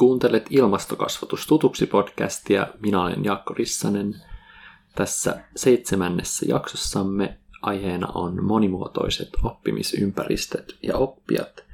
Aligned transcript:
Kuuntelet 0.00 0.46
Ilmastokasvatus 0.50 1.46
tutuksi 1.46 1.86
podcastia. 1.86 2.66
Minä 2.82 3.02
olen 3.02 3.24
Jaakko 3.24 3.54
Rissanen. 3.54 4.14
Tässä 4.94 5.40
seitsemännessä 5.56 6.46
jaksossamme 6.48 7.38
aiheena 7.62 8.06
on 8.14 8.44
monimuotoiset 8.44 9.28
oppimisympäristöt 9.42 10.78
ja 10.82 10.96
oppijat. 10.96 11.64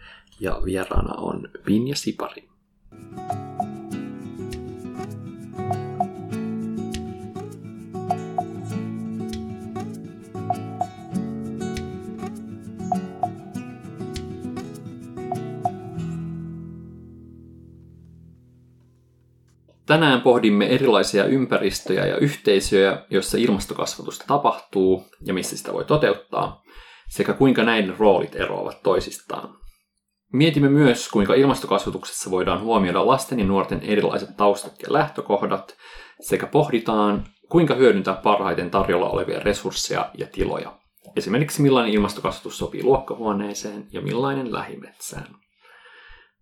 Ja 0.41 0.61
vieraana 0.65 1.15
on 1.15 1.49
Vinja 1.67 1.97
Sipari. 1.97 2.49
Tänään 19.97 20.21
pohdimme 20.21 20.67
erilaisia 20.67 21.25
ympäristöjä 21.25 22.07
ja 22.07 22.17
yhteisöjä, 22.17 23.03
joissa 23.11 23.39
ilmastokasvatusta 23.39 24.25
tapahtuu 24.29 25.05
ja 25.27 25.35
missä 25.35 25.57
sitä 25.57 25.73
voi 25.73 25.85
toteuttaa, 25.85 26.63
sekä 27.09 27.33
kuinka 27.33 27.63
näiden 27.63 27.99
roolit 27.99 28.37
eroavat 28.37 28.83
toisistaan. 28.83 29.55
Mietimme 30.33 30.69
myös, 30.69 31.09
kuinka 31.09 31.35
ilmastokasvatuksessa 31.35 32.31
voidaan 32.31 32.61
huomioida 32.61 33.07
lasten 33.07 33.39
ja 33.39 33.45
nuorten 33.45 33.81
erilaiset 33.83 34.37
taustat 34.37 34.73
ja 34.83 34.93
lähtökohdat, 34.93 35.77
sekä 36.21 36.47
pohditaan, 36.47 37.25
kuinka 37.49 37.75
hyödyntää 37.75 38.15
parhaiten 38.15 38.71
tarjolla 38.71 39.11
olevia 39.11 39.41
resursseja 39.41 40.11
ja 40.19 40.27
tiloja. 40.27 40.79
Esimerkiksi 41.17 41.63
millainen 41.63 41.95
ilmastokasvatus 41.95 42.59
sopii 42.59 42.83
luokkahuoneeseen 42.83 43.89
ja 43.93 44.01
millainen 44.01 44.53
lähimetsään. 44.53 45.46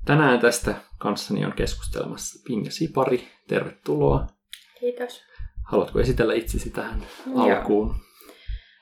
Tänään 0.04 0.40
tästä 0.40 0.74
kanssani 0.98 1.44
on 1.44 1.52
keskustelemassa 1.52 2.42
Pinja 2.46 2.70
Sipari. 2.70 3.28
Tervetuloa. 3.48 4.26
Kiitos. 4.80 5.22
Haluatko 5.64 6.00
esitellä 6.00 6.34
itsesi 6.34 6.70
tähän 6.70 7.06
Joo. 7.26 7.42
alkuun? 7.42 7.94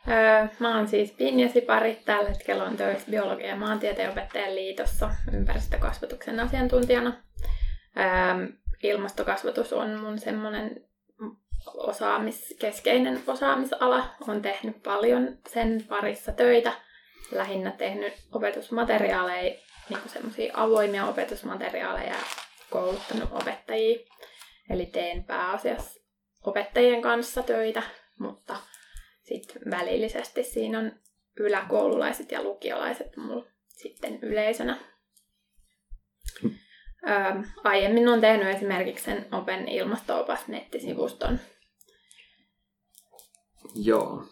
Öö, 0.08 0.46
mä 0.58 0.76
oon 0.76 0.88
siis 0.88 1.12
Pinja 1.12 1.48
Sipari. 1.48 2.02
Tällä 2.04 2.28
hetkellä 2.28 2.64
on 2.64 2.76
töissä 2.76 3.10
biologia- 3.10 3.48
ja 3.48 3.56
maantieteen 3.56 4.10
opettajan 4.10 4.54
liitossa 4.54 5.10
ympäristökasvatuksen 5.32 6.40
asiantuntijana. 6.40 7.12
Öö, 7.96 8.48
ilmastokasvatus 8.82 9.72
on 9.72 10.00
mun 10.00 10.18
semmoinen 10.18 10.84
osaamis, 11.66 12.56
keskeinen 12.58 13.22
osaamisala. 13.26 14.04
Olen 14.28 14.42
tehnyt 14.42 14.82
paljon 14.82 15.38
sen 15.48 15.84
parissa 15.88 16.32
töitä. 16.32 16.72
Lähinnä 17.32 17.70
tehnyt 17.70 18.12
opetusmateriaaleja 18.32 19.54
niin 19.92 20.08
semmoisia 20.08 20.52
avoimia 20.56 21.06
opetusmateriaaleja 21.06 22.16
kouluttanut 22.70 23.28
opettajia. 23.32 23.98
Eli 24.70 24.86
teen 24.86 25.24
pääasiassa 25.24 26.00
opettajien 26.42 27.02
kanssa 27.02 27.42
töitä, 27.42 27.82
mutta 28.18 28.56
sitten 29.22 29.62
välillisesti 29.70 30.44
siinä 30.44 30.78
on 30.78 30.92
yläkoululaiset 31.36 32.32
ja 32.32 32.42
lukiolaiset 32.42 33.16
mulla 33.16 33.46
sitten 33.68 34.18
yleisönä. 34.22 34.78
Ö, 36.44 37.42
aiemmin 37.64 38.08
on 38.08 38.20
tehnyt 38.20 38.56
esimerkiksi 38.56 39.04
sen 39.04 39.27
Open 39.32 39.68
ilmastoopas 39.68 40.48
nettisivuston. 40.48 41.38
Joo. 43.74 44.24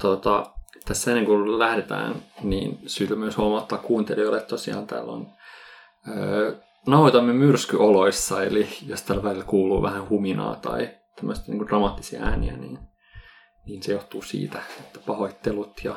Tota, 0.00 0.44
tässä 0.86 1.10
ennen 1.10 1.26
kuin 1.26 1.58
lähdetään, 1.58 2.14
niin 2.42 2.78
syytä 2.86 3.16
myös 3.16 3.36
huomauttaa 3.36 3.78
kuuntelijoille, 3.78 4.38
että 4.38 4.48
tosiaan 4.48 4.86
täällä 4.86 5.12
on 5.12 5.26
öö, 6.08 6.54
nauhoitamme 6.86 7.32
myrskyoloissa, 7.32 8.42
eli 8.44 8.68
jos 8.86 9.02
tällä 9.02 9.22
välillä 9.22 9.44
kuuluu 9.44 9.82
vähän 9.82 10.08
huminaa 10.08 10.56
tai 10.56 10.90
tämmöistä 11.16 11.52
niin 11.52 11.66
dramaattisia 11.66 12.22
ääniä, 12.22 12.56
niin, 12.56 12.78
niin 13.66 13.82
se 13.82 13.92
johtuu 13.92 14.22
siitä, 14.22 14.58
että 14.80 15.00
pahoittelut 15.06 15.84
ja 15.84 15.96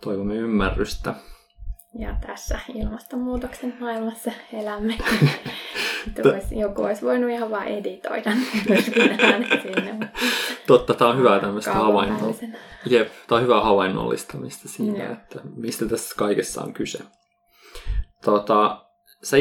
toivomme 0.00 0.34
ymmärrystä. 0.34 1.14
Ja 1.98 2.16
tässä 2.26 2.58
ilmastonmuutoksen 2.74 3.76
maailmassa 3.80 4.30
elämme. 4.52 4.98
joku 6.50 6.82
olisi 6.82 7.02
voinut 7.02 7.30
ihan 7.30 7.50
vaan 7.50 7.66
editoida 7.66 8.30
sinne. 9.62 10.10
Totta, 10.66 10.94
tämä 10.94 11.10
on 11.10 11.18
hyvä 11.18 11.40
tämmöistä 11.40 11.72
havaintoa. 11.72 12.34
Jep, 12.86 13.08
tämä 13.26 13.36
on 13.36 13.42
hyvä 13.42 13.60
havainnollistamista 13.60 14.68
siitä, 14.68 15.02
Jep. 15.02 15.12
että 15.12 15.40
mistä 15.56 15.86
tässä 15.86 16.14
kaikessa 16.16 16.62
on 16.62 16.72
kyse. 16.72 16.98
Tota, 18.24 18.86
sä 19.22 19.36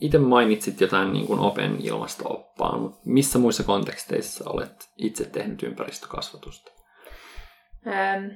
itse 0.00 0.18
mainitsit 0.18 0.80
jotain 0.80 1.12
niin 1.12 1.26
kuin 1.26 1.40
Open 1.40 1.76
ilmasto-oppaan, 1.80 2.80
mutta 2.80 3.00
missä 3.04 3.38
muissa 3.38 3.62
konteksteissa 3.62 4.50
olet 4.50 4.90
itse 4.96 5.24
tehnyt 5.24 5.62
ympäristökasvatusta? 5.62 6.72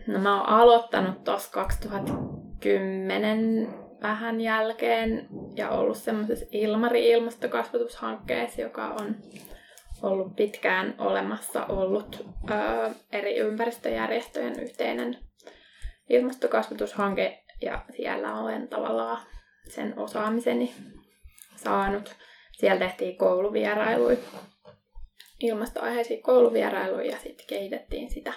no 0.06 0.18
mä 0.18 0.40
oon 0.40 0.48
aloittanut 0.48 1.24
tuossa 1.24 1.52
2010 1.52 3.68
vähän 4.02 4.40
jälkeen 4.40 5.28
ja 5.56 5.70
ollut 5.70 5.96
semmoisessa 5.96 6.46
Ilmari-ilmastokasvatushankkeessa, 6.52 8.60
joka 8.60 8.88
on 8.88 9.16
ollut 10.04 10.36
pitkään 10.36 10.94
olemassa 10.98 11.66
ollut 11.66 12.26
ö, 12.50 12.90
eri 13.12 13.36
ympäristöjärjestöjen 13.36 14.60
yhteinen 14.60 15.18
ilmastokasvatushanke 16.08 17.44
ja 17.62 17.84
siellä 17.96 18.34
olen 18.40 18.68
tavallaan 18.68 19.26
sen 19.68 19.98
osaamiseni 19.98 20.74
saanut. 21.56 22.16
Siellä 22.52 22.86
tehtiin 22.86 23.18
kouluvierailuja, 23.18 24.16
ilmastoaiheisia 25.40 26.22
kouluvierailuja 26.22 27.10
ja 27.10 27.18
sitten 27.18 27.46
kehitettiin 27.46 28.10
sitä 28.10 28.32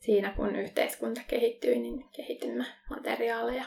siinä, 0.00 0.32
kun 0.36 0.56
yhteiskunta 0.56 1.20
kehittyi, 1.28 1.78
niin 1.78 2.08
kehitimme 2.16 2.66
materiaaleja 2.90 3.64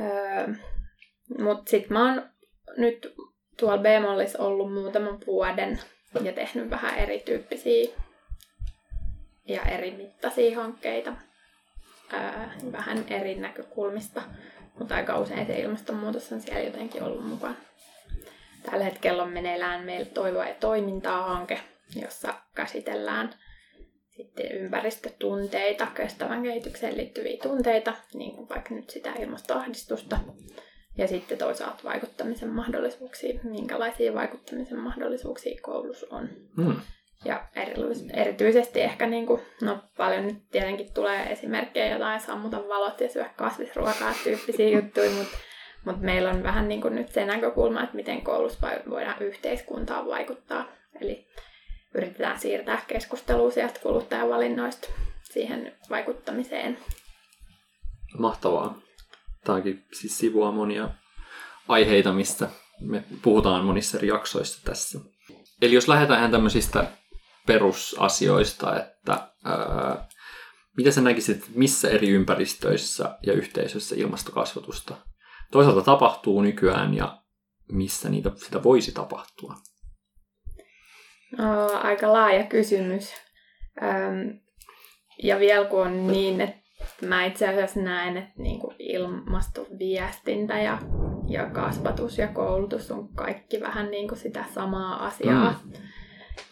Öö, 0.00 0.54
Mutta 1.38 1.70
sitten 1.70 1.92
mä 1.92 2.04
oon 2.04 2.30
nyt 2.76 3.14
tuolla 3.56 3.78
B-mallissa 3.78 4.38
ollut 4.38 4.74
muutaman 4.74 5.18
vuoden 5.26 5.80
ja 6.22 6.32
tehnyt 6.32 6.70
vähän 6.70 6.98
erityyppisiä 6.98 7.90
ja 9.46 9.62
eri 9.62 9.90
mittaisia 9.90 10.60
hankkeita 10.60 11.12
öö, 12.12 12.20
vähän 12.72 13.04
eri 13.10 13.34
näkökulmista, 13.34 14.22
mutta 14.78 14.94
aika 14.94 15.18
usein 15.18 15.46
se 15.46 15.58
ilmastonmuutos 15.58 16.32
on 16.32 16.40
siellä 16.40 16.60
jotenkin 16.60 17.02
ollut 17.02 17.28
mukana. 17.28 17.54
Tällä 18.70 18.84
hetkellä 18.84 19.22
on 19.22 19.32
meneillään 19.32 19.84
meillä 19.84 20.06
Toivoa 20.06 20.44
ja 20.44 20.54
toimintaa 20.54 21.22
hanke, 21.22 21.60
jossa 22.02 22.34
käsitellään 22.54 23.34
sitten 24.16 24.52
ympäristötunteita, 24.52 25.86
kestävän 25.86 26.42
kehitykseen 26.42 26.96
liittyviä 26.96 27.36
tunteita, 27.42 27.94
niin 28.14 28.36
kuin 28.36 28.48
vaikka 28.48 28.74
nyt 28.74 28.90
sitä 28.90 29.12
ilmastoahdistusta. 29.12 30.18
Ja 30.98 31.08
sitten 31.08 31.38
toisaalta 31.38 31.84
vaikuttamisen 31.84 32.48
mahdollisuuksia, 32.48 33.40
minkälaisia 33.42 34.14
vaikuttamisen 34.14 34.78
mahdollisuuksia 34.78 35.60
koulussa 35.62 36.06
on. 36.10 36.28
Mm. 36.56 36.76
Ja 37.24 37.46
erityisesti 38.14 38.80
ehkä 38.80 39.06
niin 39.06 39.26
kuin, 39.26 39.40
no 39.62 39.78
paljon 39.96 40.26
nyt 40.26 40.50
tietenkin 40.50 40.92
tulee 40.94 41.32
esimerkkejä 41.32 41.92
jotain 41.92 42.20
sammuta 42.20 42.68
valot 42.68 43.00
ja 43.00 43.08
syö 43.08 43.24
kasvisruokaa 43.36 44.14
tyyppisiä 44.24 44.68
juttuja, 44.68 45.10
mutta 45.10 45.36
mut 45.84 46.00
meillä 46.00 46.30
on 46.30 46.42
vähän 46.42 46.68
niin 46.68 46.80
kuin 46.80 46.94
nyt 46.94 47.08
se 47.08 47.24
näkökulma, 47.24 47.82
että 47.82 47.96
miten 47.96 48.22
koulussa 48.22 48.68
voidaan 48.90 49.22
yhteiskuntaan 49.22 50.06
vaikuttaa. 50.06 50.68
Eli 51.00 51.26
yritetään 51.94 52.40
siirtää 52.40 52.82
keskustelua 52.86 53.50
sieltä 53.50 53.80
kuluttajavalinnoista 53.82 54.88
siihen 55.22 55.72
vaikuttamiseen. 55.90 56.78
Mahtavaa. 58.18 58.85
Tämäkin 59.46 59.86
siis 59.92 60.18
sivua 60.18 60.52
monia 60.52 60.88
aiheita, 61.68 62.12
mistä 62.12 62.48
me 62.80 63.04
puhutaan 63.22 63.64
monissa 63.64 63.98
eri 63.98 64.08
jaksoissa 64.08 64.64
tässä. 64.64 65.00
Eli 65.62 65.74
jos 65.74 65.88
lähdetään 65.88 66.18
ihan 66.18 66.30
tämmöisistä 66.30 66.90
perusasioista, 67.46 68.80
että 68.80 69.30
ää, 69.44 70.08
mitä 70.76 70.90
sä 70.90 71.00
näkisit, 71.00 71.44
missä 71.54 71.88
eri 71.88 72.08
ympäristöissä 72.08 73.18
ja 73.26 73.32
yhteisöissä 73.32 73.94
ilmastokasvatusta 73.98 74.96
toisaalta 75.50 75.82
tapahtuu 75.82 76.42
nykyään 76.42 76.94
ja 76.94 77.22
missä 77.72 78.08
niitä, 78.08 78.30
sitä 78.36 78.62
voisi 78.62 78.92
tapahtua? 78.92 79.54
Oh, 81.38 81.86
aika 81.86 82.12
laaja 82.12 82.44
kysymys. 82.44 83.14
Öm, 83.82 84.40
ja 85.22 85.38
vielä 85.38 85.64
kun 85.64 85.86
on 85.86 86.06
niin, 86.06 86.40
että 86.40 86.65
mä 87.00 87.24
itse 87.24 87.48
asiassa 87.48 87.80
näen, 87.80 88.16
että 88.16 88.42
niin 88.42 88.60
kuin 88.60 88.76
ilmastoviestintä 88.78 90.58
ja, 90.58 90.78
ja 91.28 91.50
kasvatus 91.50 92.18
ja 92.18 92.28
koulutus 92.28 92.90
on 92.90 93.08
kaikki 93.08 93.60
vähän 93.60 93.90
niin 93.90 94.08
kuin 94.08 94.18
sitä 94.18 94.44
samaa 94.54 95.06
asiaa, 95.06 95.60
mm. 95.64 95.72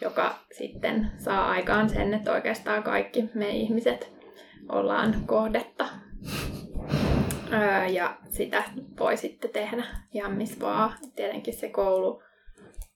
joka 0.00 0.34
sitten 0.52 1.10
saa 1.18 1.50
aikaan 1.50 1.88
sen, 1.88 2.14
että 2.14 2.32
oikeastaan 2.32 2.82
kaikki 2.82 3.30
me 3.34 3.48
ihmiset 3.48 4.14
ollaan 4.68 5.14
kohdetta 5.26 5.86
Öö, 7.52 7.86
ja 7.86 8.16
sitä 8.28 8.64
voi 8.98 9.16
sitten 9.16 9.50
tehdä 9.50 9.84
ihan 10.12 10.32
missä 10.32 10.60
vaan. 10.60 10.92
Tietenkin 11.16 11.54
se 11.54 11.68
koulu, 11.68 12.22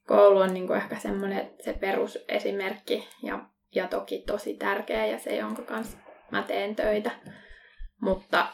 koulu 0.07 0.39
on 0.39 0.55
niinku 0.55 0.73
ehkä 0.73 0.97
semmoinen 0.97 1.51
se 1.61 1.73
perusesimerkki 1.73 3.09
ja, 3.23 3.45
ja 3.75 3.89
toki 3.89 4.23
tosi 4.27 4.55
tärkeä 4.55 5.07
ja 5.07 5.19
se, 5.19 5.37
jonka 5.37 5.63
kanssa 5.63 5.99
mä 6.31 6.43
teen 6.43 6.77
töitä. 6.77 7.11
Mutta, 8.01 8.47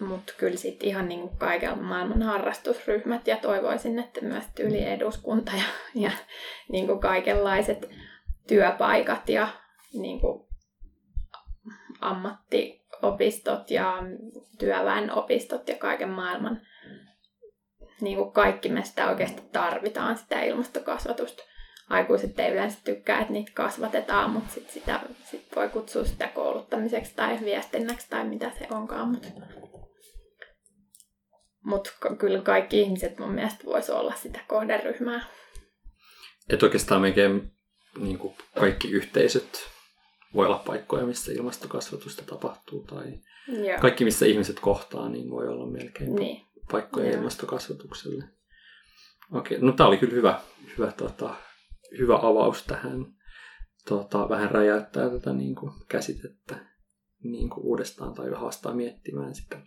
mutta 0.00 0.32
kyllä 0.36 0.56
sitten 0.56 0.88
ihan 0.88 1.08
niinku 1.08 1.36
kaikella 1.38 1.76
maailman 1.76 2.22
harrastusryhmät 2.22 3.26
ja 3.26 3.36
toivoisin, 3.36 3.98
että 3.98 4.20
myös 4.20 4.44
yli 4.58 4.84
eduskunta 4.84 5.52
ja, 5.56 5.64
ja 5.94 6.10
niinku 6.68 6.98
kaikenlaiset 6.98 7.90
työpaikat 8.48 9.28
ja 9.28 9.48
niinku 9.92 10.48
ammattiopistot 12.00 13.70
ja 13.70 14.02
työväenopistot 14.58 15.68
ja 15.68 15.74
kaiken 15.74 16.08
maailman 16.08 16.60
niin 18.00 18.18
kuin 18.18 18.32
kaikki 18.32 18.68
me 18.68 18.84
sitä 18.84 19.08
oikeasti 19.08 19.42
tarvitaan, 19.52 20.18
sitä 20.18 20.42
ilmastokasvatusta. 20.42 21.42
Aikuiset 21.90 22.40
ei 22.40 22.52
yleensä 22.52 22.78
tykkää, 22.84 23.20
että 23.20 23.32
niitä 23.32 23.52
kasvatetaan, 23.54 24.30
mutta 24.30 24.54
sit 24.54 24.70
sitä 24.70 25.00
sit 25.24 25.35
voi 25.56 25.68
kutsua 25.68 26.04
sitä 26.04 26.28
kouluttamiseksi 26.28 27.12
tai 27.16 27.38
viestinnäksi 27.44 28.10
tai 28.10 28.24
mitä 28.28 28.50
se 28.58 28.66
onkaan. 28.70 29.08
Mutta 29.08 29.28
mut 31.64 31.96
kyllä 32.18 32.40
kaikki 32.40 32.80
ihmiset 32.80 33.18
mun 33.18 33.32
mielestä 33.32 33.64
voisi 33.64 33.92
olla 33.92 34.14
sitä 34.14 34.40
kohderyhmää. 34.48 35.26
Että 36.50 36.66
oikeastaan 36.66 37.00
melkein 37.00 37.52
niin 37.98 38.18
kuin 38.18 38.34
kaikki 38.58 38.90
yhteisöt 38.90 39.76
voi 40.34 40.46
olla 40.46 40.62
paikkoja, 40.66 41.06
missä 41.06 41.32
ilmastokasvatusta 41.32 42.22
tapahtuu 42.24 42.84
tai 42.84 43.04
Joo. 43.48 43.78
kaikki, 43.80 44.04
missä 44.04 44.26
ihmiset 44.26 44.60
kohtaa, 44.60 45.08
niin 45.08 45.30
voi 45.30 45.48
olla 45.48 45.66
melkein 45.66 46.14
niin. 46.14 46.46
paikkoja 46.70 47.06
Joo. 47.06 47.16
ilmastokasvatukselle. 47.16 48.24
Okei, 49.32 49.58
no 49.60 49.72
tämä 49.72 49.88
oli 49.88 49.96
kyllä 49.96 50.14
hyvä, 50.14 50.40
hyvä, 50.78 50.92
tota, 50.92 51.34
hyvä 51.98 52.18
avaus 52.22 52.62
tähän. 52.62 53.15
Tota, 53.88 54.28
vähän 54.28 54.50
räjäyttää 54.50 55.10
tätä 55.10 55.32
niin 55.32 55.54
kuin, 55.54 55.72
käsitettä 55.88 56.66
niin 57.22 57.50
kuin, 57.50 57.66
uudestaan 57.66 58.14
tai 58.14 58.30
haastaa 58.30 58.74
miettimään 58.74 59.34
sitä. 59.34 59.62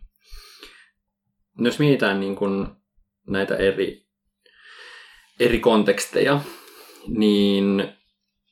Jos 1.58 1.80
mietitään 1.80 2.20
niin 2.20 2.36
kuin, 2.36 2.68
näitä 3.28 3.56
eri, 3.56 4.08
eri 5.40 5.60
konteksteja, 5.60 6.42
niin 7.08 7.94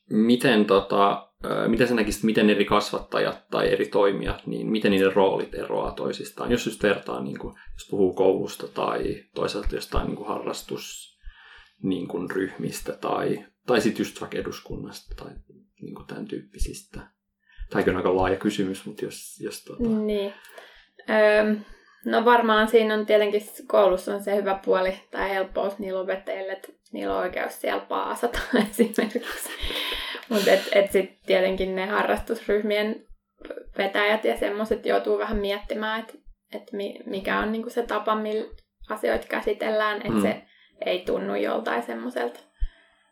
miten 0.10 0.66
tota, 0.66 1.30
miten 1.68 1.88
sä 1.88 1.96
näkisit, 1.96 2.24
miten 2.24 2.50
eri 2.50 2.66
kasvattajat 2.66 3.50
tai 3.50 3.74
eri 3.74 3.86
toimijat, 3.86 4.48
niin 4.48 4.68
miten 4.68 4.92
niiden 4.92 5.14
roolit 5.14 5.56
eroaa 5.56 5.92
toisistaan? 5.92 6.52
Jos 6.52 6.66
just 6.66 6.84
vertaa, 6.84 7.22
niin 7.22 7.40
kuin, 7.40 7.56
jos 7.74 7.88
puhuu 7.90 8.14
koulusta 8.14 8.68
tai 8.68 9.24
toisaalta 9.36 9.75
jostain 9.75 10.08
niin 10.08 10.18
kuin 10.18 10.28
harrastus 10.28 11.18
niin 11.84 12.08
kuin 12.08 12.31
ryhmistä 12.31 12.94
tai, 12.94 13.46
tai 13.68 13.81
sitten 13.81 14.04
just 14.04 14.22
vaikka 14.22 14.38
eduskunnasta 14.38 15.16
tai 15.16 15.31
niin 15.81 15.96
kuin 15.96 16.08
tämän 16.08 16.28
tyyppisistä. 16.28 17.00
Tämä 17.69 17.84
on 17.88 17.96
aika 17.96 18.16
laaja 18.16 18.36
kysymys, 18.36 18.86
mutta 18.86 19.06
jos... 19.06 19.40
jos 19.42 19.64
tuota... 19.64 19.84
Niin. 19.84 20.34
Öm, 21.10 21.60
no 22.06 22.25
varmaan 22.25 22.68
siinä 22.68 22.94
on 22.94 23.06
tietenkin 23.06 23.42
koulussa 23.68 24.16
on 24.16 24.24
se 24.24 24.36
hyvä 24.36 24.60
puoli 24.66 24.94
tai 25.12 25.30
helppous 25.30 25.80
niillä 25.80 26.00
opettajille, 26.00 26.52
että 26.52 26.68
niillä 26.92 27.16
on 27.16 27.22
oikeus 27.22 27.62
siellä 27.62 27.86
paasata 27.86 28.40
esimerkiksi. 28.72 29.50
Mutta 30.30 30.52
et, 30.52 30.69
et 30.72 30.92
sitten 30.92 31.18
tietenkin 31.25 31.75
ne 31.75 31.86
harrastusryhmien 31.86 33.08
vetäjät 33.78 34.24
ja 34.24 34.38
semmoiset 34.38 34.86
joutuu 34.86 35.18
vähän 35.18 35.38
miettimään, 35.38 36.00
että 36.00 36.14
et 36.54 36.72
mikä 37.06 37.40
on 37.40 37.52
niinku 37.52 37.69
se 37.69 37.84
tapa, 37.84 38.16
millä 38.16 38.48
asioita 38.90 39.28
käsitellään, 39.28 39.98
että 39.98 40.10
mm. 40.10 40.22
se 40.22 40.42
ei 40.86 41.00
tunnu 41.06 41.36
joltain 41.36 41.84
semmoiselta 41.84 42.40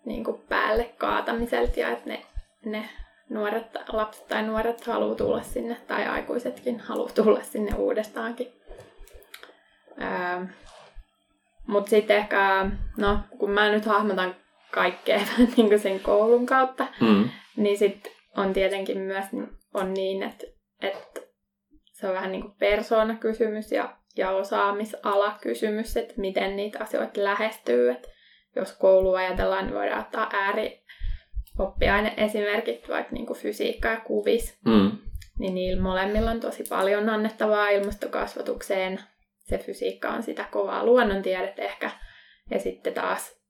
niinku 0.06 0.34
päälle 0.50 0.84
kaatamiselta 0.98 1.80
ja 1.80 1.90
että 1.90 2.10
ne, 2.10 2.25
ne 2.66 2.90
nuoret, 3.30 3.66
lapset 3.88 4.28
tai 4.28 4.44
nuoret 4.44 4.88
haluaa 4.88 5.16
tulla 5.16 5.42
sinne 5.42 5.78
tai 5.88 6.06
aikuisetkin 6.07 6.80
haluaa 6.80 7.10
tulla 7.16 7.44
sinne 7.44 7.75
uudestaankin. 7.75 8.54
Öö, 10.02 10.46
Mutta 11.68 11.90
sitten 11.90 12.18
ehkä, 12.18 12.69
no 12.98 13.19
kun 13.38 13.52
mä 13.52 13.69
nyt 13.69 13.86
hahmotan 13.86 14.36
kaikkea 14.72 15.19
niin 15.57 15.68
kuin 15.68 15.80
sen 15.80 16.00
koulun 16.00 16.46
kautta. 16.46 16.88
Mm. 17.02 17.30
Niin 17.57 17.78
sitten 17.78 18.12
on 18.38 18.54
tietenkin 18.54 18.98
myös 18.98 19.25
on 19.74 19.94
niin, 19.94 20.24
että, 20.24 20.48
että 20.81 21.22
se 21.92 22.07
on 22.07 22.13
vähän 22.13 22.31
niin 22.31 22.42
kuin 22.42 22.56
persoonakysymys 22.60 23.72
ja, 23.72 23.98
ja 24.18 24.31
osaamisala-kysymys, 24.31 25.98
että 25.98 26.13
miten 26.18 26.56
niitä 26.56 26.80
asioita 26.84 27.24
lähestyy. 27.24 27.92
Että 27.92 28.07
jos 28.56 28.74
koulu 28.74 29.13
ajatellaan, 29.13 29.66
niin 29.66 29.75
voidaan 29.75 30.02
ottaa 30.02 30.30
ääri 30.34 30.84
oppiaine 31.60 32.13
esimerkit, 32.18 32.90
vaikka 32.90 33.13
niin 33.13 33.25
kuin 33.25 33.40
fysiikka 33.40 33.88
ja 33.88 34.02
kuvis. 34.02 34.60
Mm. 34.66 34.92
Niin 35.40 35.56
niillä 35.56 35.84
molemmilla 35.84 36.31
on 36.31 36.40
tosi 36.40 36.63
paljon 36.69 37.10
annettavaa 37.10 37.69
ilmastokasvatukseen. 37.69 39.00
Se 39.38 39.57
fysiikka 39.57 40.10
on 40.10 40.24
sitä 40.24 40.46
kovaa 40.52 40.86
luonnontiedettä 40.86 41.62
ehkä. 41.62 41.92
Ja 42.52 42.60
sitten 42.60 42.94
taas 42.94 43.46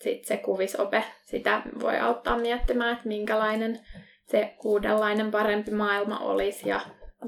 sitten 0.00 0.28
se 0.28 0.36
kuvisope, 0.36 1.04
sitä 1.24 1.62
voi 1.80 1.98
auttaa 1.98 2.38
miettimään, 2.38 2.92
että 2.92 3.08
minkälainen 3.08 3.80
se 4.24 4.54
uudenlainen 4.64 5.30
parempi 5.30 5.70
maailma 5.70 6.18
olisi. 6.18 6.68
Ja, 6.68 6.80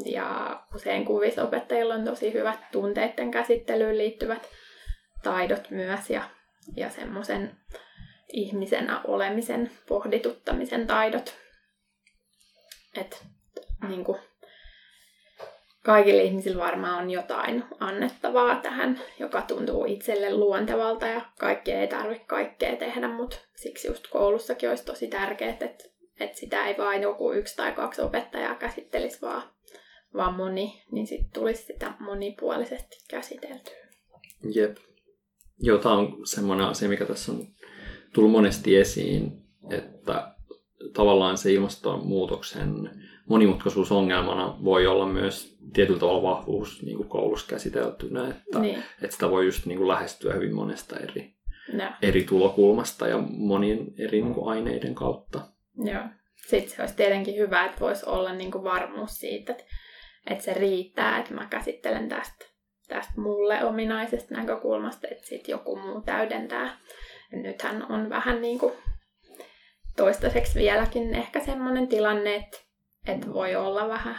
ja 0.04 0.60
usein 0.74 1.04
kuvisopettajilla 1.04 1.94
on 1.94 2.04
tosi 2.04 2.32
hyvät 2.32 2.58
tunteiden 2.72 3.30
käsittelyyn 3.30 3.98
liittyvät 3.98 4.48
taidot 5.22 5.70
myös 5.70 6.10
ja, 6.10 6.22
ja 6.76 6.90
semmoisen 6.90 7.56
ihmisenä 8.32 9.00
olemisen 9.04 9.70
pohdituttamisen 9.88 10.86
taidot. 10.86 11.34
Että 12.96 13.16
niin 13.88 14.04
kuin, 14.04 14.18
kaikille 15.84 16.22
ihmisille 16.22 16.62
varmaan 16.62 17.02
on 17.02 17.10
jotain 17.10 17.64
annettavaa 17.80 18.56
tähän, 18.56 19.00
joka 19.18 19.42
tuntuu 19.42 19.84
itselle 19.84 20.34
luontevalta 20.34 21.06
ja 21.06 21.20
kaikki 21.38 21.72
ei 21.72 21.88
tarvitse 21.88 22.24
kaikkea 22.26 22.76
tehdä, 22.76 23.08
mutta 23.08 23.36
siksi 23.56 23.88
just 23.88 24.06
koulussakin 24.06 24.68
olisi 24.68 24.84
tosi 24.84 25.08
tärkeää, 25.08 25.50
että, 25.50 25.84
että 26.20 26.38
sitä 26.38 26.66
ei 26.66 26.74
vain 26.78 27.02
joku 27.02 27.32
yksi 27.32 27.56
tai 27.56 27.72
kaksi 27.72 28.02
opettajaa 28.02 28.54
käsittelisi, 28.54 29.22
vaan, 29.22 29.42
vaan 30.14 30.34
moni, 30.34 30.82
niin 30.92 31.06
sitten 31.06 31.30
tulisi 31.32 31.62
sitä 31.62 31.92
monipuolisesti 31.98 32.96
käsiteltyä. 33.10 33.86
Jep. 34.54 34.76
Joo, 35.60 35.78
tämä 35.78 35.94
on 35.94 36.16
semmoinen 36.24 36.66
asia, 36.66 36.88
mikä 36.88 37.06
tässä 37.06 37.32
on 37.32 37.46
tullut 38.14 38.32
monesti 38.32 38.76
esiin, 38.76 39.42
että 39.70 40.34
tavallaan 40.92 41.38
se 41.38 41.52
ilmastonmuutoksen 41.52 42.90
monimutkaisuusongelmana 43.28 44.56
voi 44.64 44.86
olla 44.86 45.06
myös 45.06 45.58
tietyllä 45.72 46.00
tavalla 46.00 46.22
vahvuus 46.22 46.82
niin 46.82 46.96
kuin 46.96 47.08
koulussa 47.08 47.46
käsiteltynä, 47.46 48.28
että, 48.28 48.58
niin. 48.58 48.82
että 49.02 49.12
sitä 49.16 49.30
voi 49.30 49.44
just 49.44 49.66
niin 49.66 49.78
kuin 49.78 49.88
lähestyä 49.88 50.34
hyvin 50.34 50.54
monesta 50.54 50.96
eri, 50.96 51.34
no. 51.72 51.84
eri 52.02 52.24
tulokulmasta 52.24 53.08
ja 53.08 53.18
monien 53.30 53.86
eri 53.98 54.22
niin 54.22 54.34
kuin 54.34 54.48
aineiden 54.48 54.94
kautta. 54.94 55.40
Joo. 55.84 56.02
Sitten 56.46 56.76
se 56.76 56.82
olisi 56.82 56.96
tietenkin 56.96 57.36
hyvä, 57.36 57.64
että 57.64 57.80
voisi 57.80 58.06
olla 58.06 58.32
niin 58.32 58.50
kuin 58.50 58.64
varmuus 58.64 59.18
siitä, 59.20 59.52
että, 59.52 59.64
että 60.26 60.44
se 60.44 60.54
riittää, 60.54 61.18
että 61.18 61.34
mä 61.34 61.46
käsittelen 61.46 62.08
tästä, 62.08 62.46
tästä 62.90 63.20
mulle 63.20 63.64
ominaisesta 63.64 64.34
näkökulmasta, 64.34 65.08
että 65.10 65.26
sitten 65.26 65.52
joku 65.52 65.76
muu 65.76 66.00
täydentää. 66.00 66.76
Nythän 67.32 67.92
on 67.92 68.10
vähän 68.10 68.40
niin 68.42 68.58
kuin 68.58 68.72
toistaiseksi 69.96 70.58
vieläkin 70.58 71.14
ehkä 71.14 71.40
semmoinen 71.40 71.88
tilanne, 71.88 72.34
että, 72.34 72.58
että 73.06 73.32
voi 73.32 73.56
olla 73.56 73.88
vähän, 73.88 74.16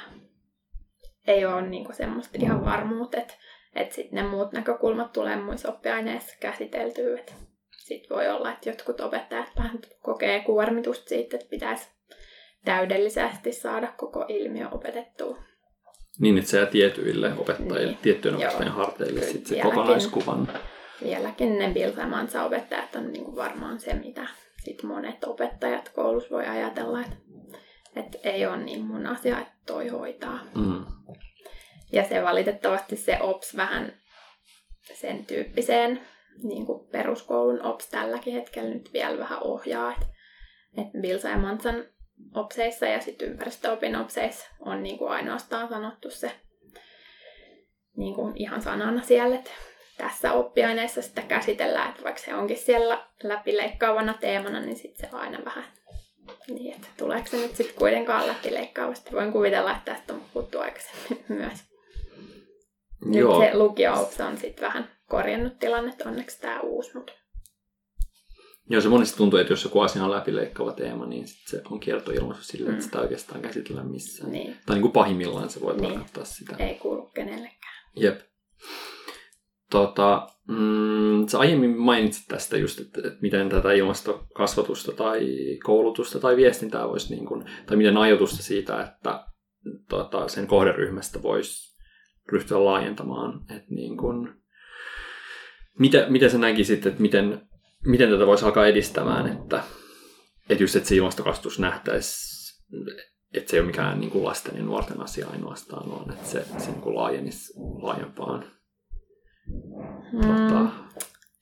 ei 1.27 1.45
ole 1.45 1.61
niinku 1.61 1.93
semmoista 1.93 2.37
ihan 2.41 2.65
varmuutta, 2.65 3.17
että, 3.17 3.33
että 3.75 3.95
sitten 3.95 4.23
ne 4.23 4.29
muut 4.29 4.51
näkökulmat 4.51 5.11
tulee 5.11 5.35
muissa 5.35 5.69
oppiaineissa 5.69 6.37
käsiteltyä. 6.39 7.19
Sitten 7.77 8.17
voi 8.17 8.29
olla, 8.29 8.51
että 8.51 8.69
jotkut 8.69 9.01
opettajat 9.01 9.51
vähän 9.55 9.79
kokee 9.99 10.39
kuormitusta 10.39 11.09
siitä, 11.09 11.37
että 11.37 11.49
pitäisi 11.49 11.89
täydellisesti 12.65 13.51
saada 13.53 13.93
koko 13.97 14.25
ilmiö 14.27 14.69
opetettua. 14.69 15.50
Niin, 16.19 16.37
että 16.37 16.49
se 16.49 16.57
jää 16.57 16.65
tietyille 16.65 17.33
opettajille, 17.37 17.91
niin. 17.91 17.97
tiettyjen 18.01 18.37
opettajien 18.37 18.71
harteille 18.71 19.21
sitten 19.21 19.45
se 19.55 19.61
kokonaiskuvan. 19.61 20.47
Vieläkin 21.03 21.59
ne 21.59 21.71
Bilsamansa 21.73 22.43
opettajat 22.43 22.95
on 22.95 23.11
niin 23.11 23.25
kuin 23.25 23.35
varmaan 23.35 23.79
se, 23.79 23.93
mitä 23.93 24.27
sit 24.63 24.83
monet 24.83 25.23
opettajat 25.23 25.89
koulussa 25.89 26.29
voi 26.29 26.45
ajatella, 26.45 27.01
että, 27.01 27.15
että 27.95 28.17
ei 28.23 28.45
ole 28.45 28.57
niin 28.57 28.85
mun 28.85 29.07
asia, 29.07 29.39
että 29.39 29.53
toi 29.65 29.87
hoitaa. 29.87 30.39
Mm. 30.55 30.85
Ja 31.91 32.09
se 32.09 32.23
valitettavasti 32.23 32.95
se 32.95 33.17
OPS 33.21 33.57
vähän 33.57 33.93
sen 34.93 35.25
tyyppiseen 35.25 36.01
niin 36.43 36.65
kuin 36.65 36.87
peruskoulun 36.91 37.61
OPS 37.61 37.89
tälläkin 37.89 38.33
hetkellä 38.33 38.69
nyt 38.69 38.93
vielä 38.93 39.17
vähän 39.17 39.43
ohjaa. 39.43 39.91
Että, 39.91 40.05
että 40.77 40.97
Bilsa 41.01 41.29
ja 41.29 41.37
Mansan 41.37 41.85
OPSeissa 42.35 42.85
ja 42.85 43.01
sitten 43.01 43.27
ympäristöopin 43.27 43.95
OPSeissa 43.95 44.47
on 44.59 44.83
niin 44.83 44.97
kuin 44.97 45.11
ainoastaan 45.11 45.69
sanottu 45.69 46.09
se 46.09 46.31
niin 47.97 48.15
kuin 48.15 48.37
ihan 48.37 48.61
sanana 48.61 49.01
siellä, 49.01 49.35
että 49.35 49.51
tässä 49.97 50.33
oppiaineessa 50.33 51.01
sitä 51.01 51.21
käsitellään, 51.21 51.89
että 51.89 52.03
vaikka 52.03 52.21
se 52.21 52.35
onkin 52.35 52.57
siellä 52.57 53.07
läpileikkaavana 53.23 54.13
teemana, 54.13 54.59
niin 54.59 54.75
sitten 54.75 55.09
se 55.09 55.15
on 55.15 55.21
aina 55.21 55.45
vähän 55.45 55.65
niin, 56.47 56.75
että 56.75 56.87
tuleeko 56.97 57.27
se 57.27 57.37
nyt 57.37 57.55
sitten 57.55 57.75
kuitenkaan 57.75 58.27
läpileikkaavasti. 58.27 59.11
Voin 59.11 59.31
kuvitella, 59.31 59.71
että 59.71 59.93
tästä 59.93 60.13
on 60.13 60.21
puhuttu 60.33 60.59
aikaisemmin 60.59 61.25
myös. 61.39 61.59
Joo. 63.11 63.39
Nyt 63.39 63.51
se 63.51 63.57
lukio 63.57 63.93
on 64.27 64.37
sitten 64.37 64.67
vähän 64.67 64.91
korjannut 65.09 65.59
tilannetta, 65.59 66.09
onneksi 66.09 66.41
tämä 66.41 66.59
uusi, 66.59 66.97
mutta 66.97 67.13
Joo, 68.71 68.81
se 68.81 68.89
monesti 68.89 69.17
tuntuu, 69.17 69.39
että 69.39 69.53
jos 69.53 69.63
joku 69.63 69.79
asia 69.79 70.03
on 70.03 70.11
läpileikkaava 70.11 70.71
teema, 70.71 71.05
niin 71.05 71.27
sit 71.27 71.47
se 71.47 71.61
on 71.71 71.79
kiertoilmaisu 71.79 72.43
sille, 72.43 72.67
mm. 72.67 72.73
että 72.73 72.85
sitä 72.85 72.99
oikeastaan 72.99 73.41
käsitellään 73.41 73.91
missään. 73.91 74.31
Niin. 74.31 74.57
Tai 74.65 74.75
niin 74.75 74.81
kuin 74.81 74.91
pahimmillaan 74.91 75.49
se 75.49 75.61
voi 75.61 75.73
niin. 75.73 75.83
tarkoittaa 75.83 76.25
sitä. 76.25 76.55
Ei 76.59 76.75
kuulu 76.75 77.05
kenellekään. 77.05 77.73
Jep. 77.95 78.19
Tota, 79.71 80.27
mm, 80.47 81.27
sä 81.27 81.39
aiemmin 81.39 81.77
mainitsit 81.77 82.27
tästä 82.27 82.57
just, 82.57 82.79
että, 82.79 83.01
että 83.07 83.19
miten 83.21 83.49
tätä 83.49 83.71
ilmastokasvatusta 83.71 84.91
tai 84.91 85.27
koulutusta 85.63 86.19
tai 86.19 86.35
viestintää 86.35 86.87
voisi, 86.87 87.15
niin 87.15 87.25
kuin, 87.25 87.45
tai 87.65 87.77
miten 87.77 87.97
ajatusta 87.97 88.43
siitä, 88.43 88.83
että 88.83 89.25
tota, 89.89 90.27
sen 90.27 90.47
kohderyhmästä 90.47 91.21
voisi 91.21 91.77
ryhtyä 92.31 92.65
laajentamaan. 92.65 93.41
Että 93.49 93.73
niin 93.73 93.97
kuin, 93.97 94.29
mitä, 95.79 96.05
miten 96.09 96.29
sä 96.29 96.37
näkisit, 96.37 96.85
että 96.85 97.01
miten 97.01 97.50
miten 97.85 98.09
tätä 98.09 98.27
voisi 98.27 98.45
alkaa 98.45 98.67
edistämään, 98.67 99.27
että, 99.27 99.63
että 100.49 100.63
just 100.63 100.75
että 100.75 100.89
se 100.89 100.95
ilmastokasvatus 100.95 101.59
nähtäisi, 101.59 102.31
että 103.33 103.51
se 103.51 103.57
ei 103.57 103.61
ole 103.61 103.67
mikään 103.67 103.99
niin 103.99 104.11
kuin 104.11 104.23
lasten 104.23 104.57
ja 104.57 104.63
nuorten 104.63 105.01
asia 105.01 105.27
ainoastaan, 105.27 105.91
vaan 105.91 106.11
että 106.13 106.27
se, 106.27 106.45
se 106.57 106.71
niin 106.71 106.81
kuin 106.81 106.95
laajenisi 106.95 107.53
laajempaan 107.81 108.51
mm. 110.13 110.21
tota, 110.21 110.65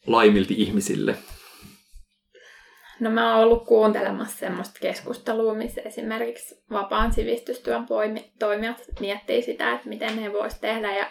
laimilti 0.08 0.54
ihmisille. 0.58 1.16
No 3.00 3.10
mä 3.10 3.36
oon 3.36 3.44
ollut 3.44 3.66
kuuntelemassa 3.66 4.38
semmoista 4.38 4.80
keskustelua, 4.82 5.54
missä 5.54 5.82
esimerkiksi 5.82 6.64
vapaan 6.72 7.14
sivistystyön 7.14 7.86
toimijat 8.40 8.86
miettii 9.00 9.42
sitä, 9.42 9.74
että 9.74 9.90
miten 9.90 10.20
he 10.20 10.34
voisivat 10.34 10.62
tehdä 10.62 10.98
ja 10.98 11.08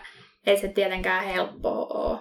ei 0.46 0.56
se 0.56 0.68
tietenkään 0.68 1.24
helppoa 1.24 1.86
ole 1.86 2.18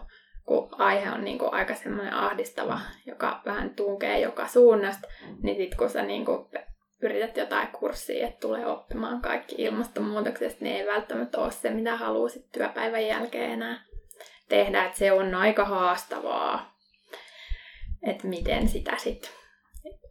kun 0.48 0.70
aihe 0.72 1.12
on 1.12 1.24
niin 1.24 1.38
kuin 1.38 1.54
aika 1.54 1.76
semmoinen 1.76 2.14
ahdistava, 2.14 2.80
joka 3.06 3.42
vähän 3.46 3.70
tunkee 3.70 4.20
joka 4.20 4.48
suunnasta, 4.48 5.08
niin 5.44 5.58
sitten 5.58 5.78
kun 5.78 5.90
sä 5.90 6.02
niin 6.02 6.26
kuin 6.26 6.48
yrität 7.02 7.38
jotain 7.38 7.68
kurssia, 7.68 8.28
että 8.28 8.40
tulee 8.40 8.66
oppimaan 8.66 9.22
kaikki 9.22 9.56
ilmastonmuutoksesta, 9.58 10.64
niin 10.64 10.76
ei 10.76 10.88
välttämättä 10.88 11.38
ole 11.38 11.52
se, 11.52 11.70
mitä 11.70 11.96
haluaisit 11.96 12.52
työpäivän 12.52 13.08
jälkeen 13.08 13.52
enää 13.52 13.86
tehdä. 14.50 14.86
Että 14.86 14.98
se 14.98 15.12
on 15.12 15.36
aika 15.36 15.66
haastavaa, 15.66 16.76
että 18.08 18.28
miten 18.28 18.68
sitä 18.68 18.98
sitten... 18.98 19.32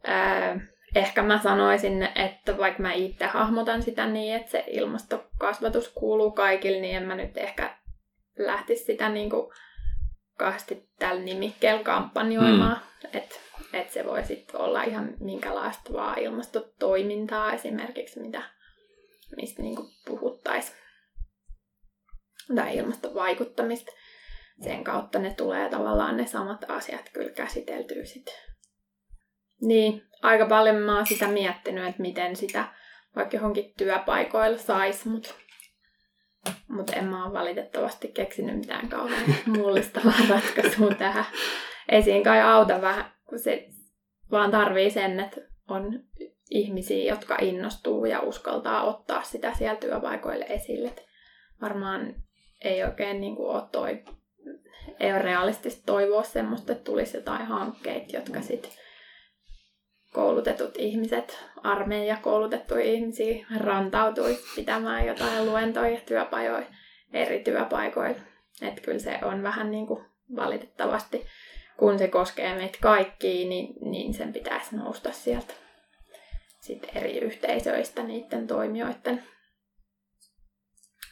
Öö, 0.07 0.57
ehkä 0.95 1.23
mä 1.23 1.39
sanoisin, 1.39 2.09
että 2.15 2.57
vaikka 2.57 2.81
mä 2.81 2.93
itse 2.93 3.25
hahmotan 3.25 3.81
sitä 3.83 4.07
niin, 4.07 4.35
että 4.35 4.51
se 4.51 4.63
ilmastokasvatus 4.67 5.89
kuuluu 5.89 6.31
kaikille, 6.31 6.79
niin 6.79 6.95
en 6.95 7.03
mä 7.03 7.15
nyt 7.15 7.37
ehkä 7.37 7.77
lähtisi 8.37 8.83
sitä 8.83 9.09
niin 9.09 9.29
kuin 9.29 9.51
kahdesti 10.37 10.89
tällä 10.99 11.21
nimikkeellä 11.21 11.83
kampanjoimaan. 11.83 12.81
Mm. 13.03 13.09
Että 13.13 13.35
et 13.73 13.89
se 13.89 14.05
voi 14.05 14.25
sitten 14.25 14.61
olla 14.61 14.83
ihan 14.83 15.13
minkälaista 15.19 15.93
vaan 15.93 16.19
ilmastotoimintaa 16.19 17.53
esimerkiksi, 17.53 18.19
mitä, 18.19 18.43
mistä 19.35 19.61
niinku 19.61 19.89
puhuttaisiin. 20.05 20.77
Tai 22.55 22.77
ilmastovaikuttamista. 22.77 23.91
Sen 24.63 24.83
kautta 24.83 25.19
ne 25.19 25.33
tulee 25.33 25.69
tavallaan 25.69 26.17
ne 26.17 26.27
samat 26.27 26.65
asiat 26.69 27.09
kyllä 27.13 27.31
käsiteltyä 27.31 28.05
sitten. 28.05 28.33
Niin, 29.61 30.01
aika 30.21 30.45
paljon 30.45 30.75
mä 30.75 30.95
oon 30.95 31.07
sitä 31.07 31.27
miettinyt, 31.27 31.87
että 31.87 32.01
miten 32.01 32.35
sitä 32.35 32.67
vaikka 33.15 33.37
johonkin 33.37 33.73
työpaikoilla 33.77 34.57
saisi, 34.57 35.09
mutta 35.09 35.33
mutta 36.67 36.95
en 36.95 37.05
mä 37.05 37.25
ole 37.25 37.33
valitettavasti 37.33 38.07
keksinyt 38.07 38.57
mitään 38.57 38.89
kauhean 38.89 39.35
mullistavaa 39.45 40.13
ratkaisua 40.29 40.93
tähän. 40.93 41.25
Ei 41.89 42.01
siinä 42.01 42.23
kai 42.23 42.41
auta 42.41 42.81
vähän, 42.81 43.05
kun 43.29 43.39
se 43.39 43.67
vaan 44.31 44.51
tarvii 44.51 44.89
sen, 44.89 45.19
että 45.19 45.41
on 45.69 46.03
ihmisiä, 46.49 47.13
jotka 47.13 47.37
innostuu 47.41 48.05
ja 48.05 48.19
uskaltaa 48.19 48.83
ottaa 48.83 49.23
sitä 49.23 49.53
siellä 49.53 49.79
työpaikoille 49.79 50.45
esille. 50.49 50.91
Varmaan 51.61 52.15
ei 52.63 52.83
oikein 52.83 53.21
niin 53.21 53.35
kuin 53.35 53.49
ole, 53.49 53.63
toi, 53.71 54.03
ei 54.99 55.11
ole 55.11 55.21
realistista 55.21 55.83
toivoa 55.85 56.23
semmoista, 56.23 56.71
että 56.71 56.83
tulisi 56.83 57.17
jotain 57.17 57.45
hankkeita, 57.45 58.15
jotka 58.15 58.41
sitten 58.41 58.71
koulutetut 60.13 60.77
ihmiset, 60.77 61.45
armeija 61.63 62.17
koulutettuja 62.21 62.83
ihmisiä 62.83 63.45
rantautui 63.57 64.37
pitämään 64.55 65.05
jotain 65.05 65.45
luentoja 65.45 65.89
ja 65.89 66.01
työpajoja 66.05 66.65
eri 67.13 67.39
työpaikoilla. 67.39 68.21
Että 68.61 68.81
kyllä 68.81 68.99
se 68.99 69.19
on 69.23 69.43
vähän 69.43 69.71
niin 69.71 69.87
kuin 69.87 70.05
valitettavasti, 70.35 71.25
kun 71.77 71.99
se 71.99 72.07
koskee 72.07 72.55
meitä 72.55 72.77
kaikkia, 72.81 73.49
niin, 73.49 73.91
niin 73.91 74.13
sen 74.13 74.33
pitäisi 74.33 74.75
nousta 74.75 75.11
sieltä 75.11 75.53
sitten 76.61 76.97
eri 76.97 77.17
yhteisöistä 77.17 78.03
niiden 78.03 78.47
toimijoiden. 78.47 79.23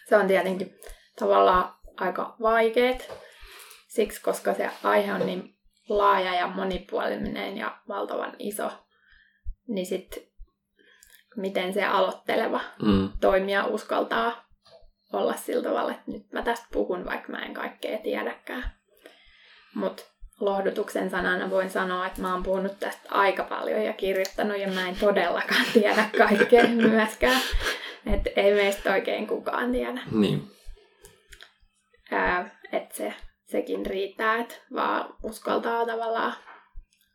Se 0.10 0.16
on 0.18 0.28
tietenkin 0.28 0.80
tavallaan 1.20 1.76
aika 1.98 2.36
vaikeet, 2.42 3.12
siksi 3.88 4.22
koska 4.22 4.54
se 4.54 4.70
aihe 4.84 5.14
on 5.14 5.26
niin 5.26 5.56
laaja 5.90 6.36
ja 6.36 6.48
monipuolinen 6.48 7.58
ja 7.58 7.78
valtavan 7.88 8.36
iso, 8.40 8.72
niin 9.68 9.86
sitten 9.86 10.24
miten 11.36 11.74
se 11.74 11.86
aloitteleva 11.86 12.62
mm. 12.82 13.10
toimija 13.22 13.66
uskaltaa 13.66 14.46
olla 15.14 15.34
sillä 15.34 15.64
tavalla, 15.64 15.92
että 15.92 16.12
nyt 16.12 16.32
mä 16.32 16.42
tästä 16.42 16.68
puhun, 16.74 17.06
vaikka 17.06 17.32
mä 17.32 17.46
en 17.46 17.54
kaikkea 17.54 17.98
tiedäkään. 17.98 18.72
Mutta 19.76 20.04
lohdutuksen 20.40 21.10
sanana 21.10 21.50
voin 21.50 21.70
sanoa, 21.70 22.08
että 22.08 22.22
mä 22.22 22.34
oon 22.34 22.44
puhunut 22.44 22.80
tästä 22.80 23.10
aika 23.12 23.44
paljon 23.44 23.84
ja 23.84 23.94
kirjoittanut 23.94 24.58
ja 24.58 24.68
mä 24.68 24.90
en 24.90 24.96
todellakaan 24.96 25.66
tiedä 25.74 26.10
kaikkea 26.18 26.68
myöskään. 26.92 27.42
Että 28.14 28.30
ei 28.36 28.54
meistä 28.54 28.94
oikein 28.94 29.28
kukaan 29.28 29.72
tiedä. 29.72 30.02
Niin. 30.12 30.52
että 32.72 32.96
se, 32.96 33.14
sekin 33.46 33.86
riittää, 33.86 34.38
että 34.40 34.56
vaan 34.74 35.16
uskaltaa 35.24 35.86
tavallaan 35.86 36.34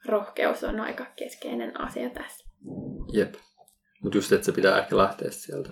rohkeus 0.06 0.64
on 0.64 0.80
aika 0.80 1.06
keskeinen 1.16 1.80
asia 1.80 2.10
tässä. 2.10 2.50
Jep. 3.12 3.34
Mutta 4.02 4.18
just, 4.18 4.32
että 4.32 4.44
se 4.44 4.52
pitää 4.52 4.78
ehkä 4.78 4.96
lähteä 4.96 5.30
sieltä 5.30 5.70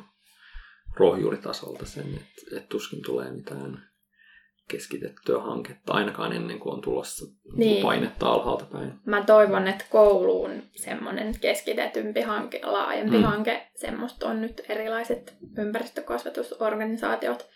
rohjuuritasolta 0.95 1.87
sen, 1.87 2.07
että, 2.07 2.57
että 2.57 2.69
tuskin 2.69 3.03
tulee 3.03 3.31
mitään 3.31 3.89
keskitettyä 4.69 5.41
hanketta, 5.41 5.93
ainakaan 5.93 6.33
ennen 6.33 6.59
kuin 6.59 6.75
on 6.75 6.81
tulossa 6.81 7.27
niin. 7.57 7.83
painetta 7.83 8.27
alhaalta 8.27 8.65
päin. 8.65 8.93
Mä 9.07 9.25
toivon, 9.25 9.69
että 9.69 9.85
kouluun 9.91 10.63
semmoinen 10.77 11.41
keskitetympi 11.41 12.21
hanke, 12.21 12.61
laajempi 12.63 13.17
mm. 13.17 13.23
hanke, 13.23 13.71
semmoista 13.77 14.29
on 14.29 14.41
nyt 14.41 14.63
erilaiset 14.69 15.37
ympäristökasvatusorganisaatiot 15.59 17.49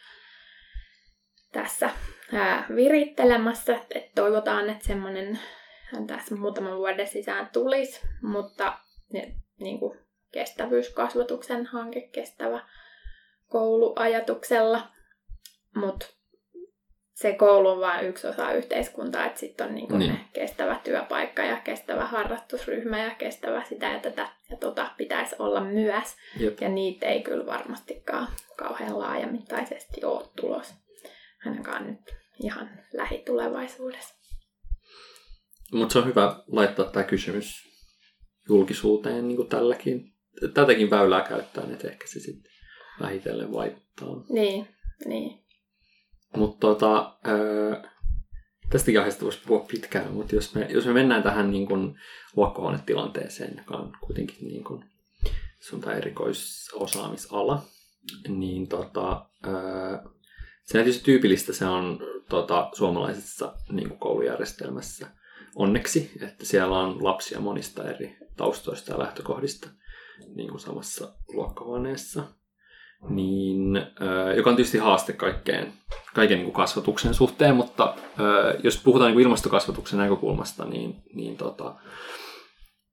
tässä 1.53 1.91
ää, 2.33 2.67
virittelemässä. 2.75 3.81
Et 3.95 4.15
toivotaan, 4.15 4.71
että 4.71 4.87
semmoinen 4.87 5.39
tässä 6.07 6.35
muutaman 6.37 6.79
vuoden 6.79 7.09
sisään 7.09 7.49
tulisi, 7.53 8.01
mutta 8.23 8.79
ne, 9.13 9.35
niin 9.61 9.79
kuin 9.79 9.99
kestävyyskasvatuksen 10.33 11.67
hanke, 11.67 12.01
kestävä 12.01 12.67
kouluajatuksella, 13.49 14.89
mutta 15.77 16.07
se 17.15 17.33
koulu 17.33 17.69
on 17.69 17.81
vain 17.81 18.07
yksi 18.07 18.27
osa 18.27 18.53
yhteiskuntaa, 18.53 19.27
että 19.27 19.41
sitten 19.41 19.67
on 19.67 19.75
niinku 19.75 19.97
niin. 19.97 20.13
ne 20.13 20.21
kestävä 20.33 20.81
työpaikka 20.85 21.43
ja 21.43 21.57
kestävä 21.57 22.07
harrastusryhmä 22.07 23.05
ja 23.05 23.11
kestävä 23.11 23.65
sitä 23.69 23.87
ja 23.87 23.99
tätä 23.99 24.29
ja 24.51 24.57
tota 24.57 24.91
pitäisi 24.97 25.37
olla 25.39 25.61
myös. 25.61 26.17
Jep. 26.41 26.61
Ja 26.61 26.69
niitä 26.69 27.07
ei 27.07 27.23
kyllä 27.23 27.47
varmastikaan 27.47 28.29
kauhean 28.57 28.99
laajamittaisesti 28.99 30.05
ole 30.05 30.29
tulos, 30.37 30.75
ainakaan 31.47 31.87
nyt 31.87 32.17
ihan 32.43 32.71
lähitulevaisuudessa. 32.93 34.22
Mutta 35.73 35.93
se 35.93 35.99
on 35.99 36.07
hyvä 36.07 36.43
laittaa 36.47 36.85
tämä 36.85 37.05
kysymys 37.05 37.73
julkisuuteen 38.49 39.29
niin 39.29 39.37
kuin 39.37 39.49
tälläkin, 39.49 40.13
tätäkin 40.55 40.91
väylää 40.91 41.29
käyttäen, 41.29 41.73
että 41.73 41.89
ehkä 41.89 42.07
se 42.07 42.21
sitten 42.21 42.53
vähitellen 43.01 43.53
vaikuttaa. 43.53 44.25
Niin, 44.29 44.69
niin. 45.05 45.43
Mutta 46.37 46.67
tota, 46.67 47.19
öö, 47.29 47.83
tästäkin 48.71 49.01
aiheesta 49.01 49.25
voisi 49.25 49.41
puhua 49.47 49.67
pitkään, 49.71 50.13
mutta 50.13 50.35
jos 50.35 50.55
me, 50.55 50.67
jos 50.71 50.87
me 50.87 50.93
mennään 50.93 51.23
tähän 51.23 51.51
niin 51.51 51.67
kuin 51.67 51.99
luokkahuonetilanteeseen, 52.37 53.55
joka 53.59 53.77
on 53.77 53.93
kuitenkin 54.01 54.49
niin 54.49 54.65
kuin 54.65 54.85
sun 55.61 55.81
tämä 55.81 55.97
erikoisosaamisala, 55.97 57.63
niin 58.29 58.69
tota, 58.69 59.27
öö, 59.47 59.99
Se 60.65 60.79
on 60.79 60.85
tietysti 60.85 61.05
tyypillistä, 61.05 61.53
se 61.53 61.67
on 61.67 62.01
tota, 62.29 62.71
suomalaisessa 62.73 63.55
niin 63.73 63.89
kuin 63.89 63.99
koulujärjestelmässä 63.99 65.22
onneksi, 65.55 66.11
että 66.23 66.45
siellä 66.47 66.79
on 66.79 67.05
lapsia 67.05 67.41
monista 67.41 67.91
eri 67.91 68.17
taustoista 68.37 68.93
ja 68.93 68.99
lähtökohdista 68.99 69.69
niin 70.35 70.49
kuin 70.49 70.61
samassa 70.61 71.15
luokkahuoneessa. 71.29 72.25
Niin, 73.09 73.75
joka 74.37 74.51
on 74.51 74.57
tietysti 74.57 74.79
haaste 74.79 75.13
kaikkeen, 75.13 75.73
kaiken 76.15 76.39
niin 76.39 76.45
kuin 76.45 76.55
kasvatuksen 76.55 77.15
suhteen, 77.15 77.57
mutta 77.57 77.97
jos 78.63 78.81
puhutaan 78.85 79.09
niin 79.09 79.15
kuin 79.15 79.23
ilmastokasvatuksen 79.23 79.99
näkökulmasta, 79.99 80.65
niin, 80.65 81.03
niin 81.15 81.37
tota, 81.37 81.75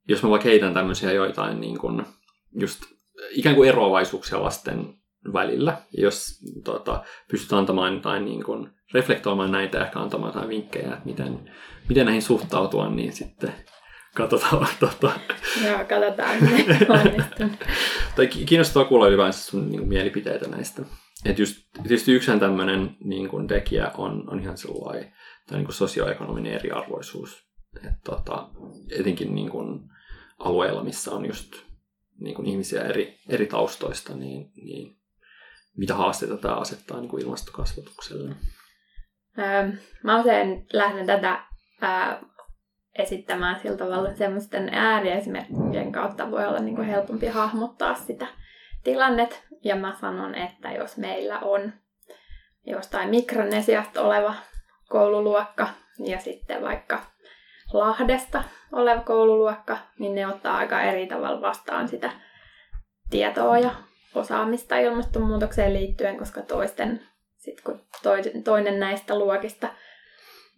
jos 0.07 0.23
mä 0.23 0.29
vaikka 0.29 0.49
heitän 0.49 0.73
tämmöisiä 0.73 1.11
joitain 1.11 1.61
niin 1.61 1.77
kuin, 1.77 2.05
just 2.59 2.81
ikään 3.31 3.55
kuin 3.55 3.69
eroavaisuuksia 3.69 4.43
lasten 4.43 4.98
välillä. 5.33 5.77
Jos 5.97 6.39
tota, 6.63 7.03
pystyt 7.31 7.53
antamaan 7.53 7.93
jotain, 7.93 8.25
niin 8.25 8.43
kuin, 8.43 8.69
reflektoimaan 8.93 9.51
näitä 9.51 9.77
ja 9.77 9.85
ehkä 9.85 9.99
antamaan 9.99 10.33
jotain 10.33 10.49
vinkkejä, 10.49 10.93
että 10.93 11.05
miten, 11.05 11.51
miten 11.89 12.05
näihin 12.05 12.21
suhtautua, 12.21 12.89
niin 12.89 13.13
sitten 13.13 13.53
katsotaan. 14.15 14.67
Tota. 14.79 15.11
Joo, 15.65 15.77
katsotaan, 15.77 16.37
tai 18.15 18.27
kiinnostavaa 18.27 18.87
kuulla 18.87 19.07
ylipäänsä 19.07 19.43
sun 19.43 19.69
niin 19.69 19.79
kuin, 19.79 19.89
mielipiteitä 19.89 20.47
näistä. 20.47 20.81
Et 21.25 21.39
just, 21.39 21.57
tietysti 21.73 22.11
yksihän 22.11 22.39
tämmöinen 22.39 22.97
niin 23.03 23.29
kuin, 23.29 23.47
tekijä 23.47 23.91
on, 23.97 24.29
on 24.29 24.39
ihan 24.39 24.57
sellainen 24.57 25.13
tai 25.47 25.57
niin 25.57 25.65
kuin 25.65 25.75
sosioekonominen 25.75 26.53
eriarvoisuus. 26.53 27.49
Et, 27.85 27.93
tota, 28.03 28.49
etenkin 28.99 29.35
niin 29.35 29.49
kuin, 29.49 29.79
alueilla, 30.39 30.83
missä 30.83 31.11
on 31.11 31.25
just 31.25 31.53
niin 32.19 32.35
kuin 32.35 32.47
ihmisiä 32.47 32.81
eri, 32.81 33.19
eri 33.29 33.45
taustoista, 33.45 34.15
niin, 34.15 34.51
niin 34.55 34.98
mitä 35.79 35.95
haasteita 35.95 36.37
tämä 36.37 36.55
asettaa 36.55 36.99
niin 36.99 37.09
kuin 37.09 37.23
ilmastokasvatukselle? 37.23 38.35
Öö, 39.39 39.69
mä 40.03 40.19
usein 40.19 40.67
lähden 40.73 41.05
tätä 41.05 41.43
ää, 41.81 42.21
esittämään 42.97 43.59
sillä 43.59 43.77
tavalla 43.77 44.15
semmoisten 44.15 44.69
ääriesimerkkien 44.71 45.91
kautta 45.91 46.31
voi 46.31 46.47
olla 46.47 46.59
niin 46.59 46.75
kuin 46.75 46.87
helpompi 46.87 47.27
hahmottaa 47.27 47.95
sitä 47.95 48.27
tilannet. 48.83 49.43
Ja 49.63 49.75
mä 49.75 49.95
sanon, 50.01 50.35
että 50.35 50.71
jos 50.71 50.97
meillä 50.97 51.39
on 51.39 51.73
jostain 52.65 53.09
Mikronesiasta 53.09 54.01
oleva 54.01 54.35
koululuokka 54.89 55.69
ja 56.05 56.19
sitten 56.19 56.61
vaikka 56.61 57.01
Lahdesta 57.73 58.43
oleva 58.71 59.01
koululuokka, 59.01 59.77
niin 59.99 60.15
ne 60.15 60.27
ottaa 60.27 60.57
aika 60.57 60.81
eri 60.81 61.07
tavalla 61.07 61.41
vastaan 61.41 61.87
sitä 61.87 62.11
tietoa 63.09 63.59
ja 63.59 63.71
osaamista 64.15 64.77
ilmastonmuutokseen 64.77 65.73
liittyen, 65.73 66.17
koska 66.17 66.41
toisten, 66.41 67.01
sit 67.37 67.61
kun 67.61 67.81
toinen 68.43 68.79
näistä 68.79 69.19
luokista 69.19 69.67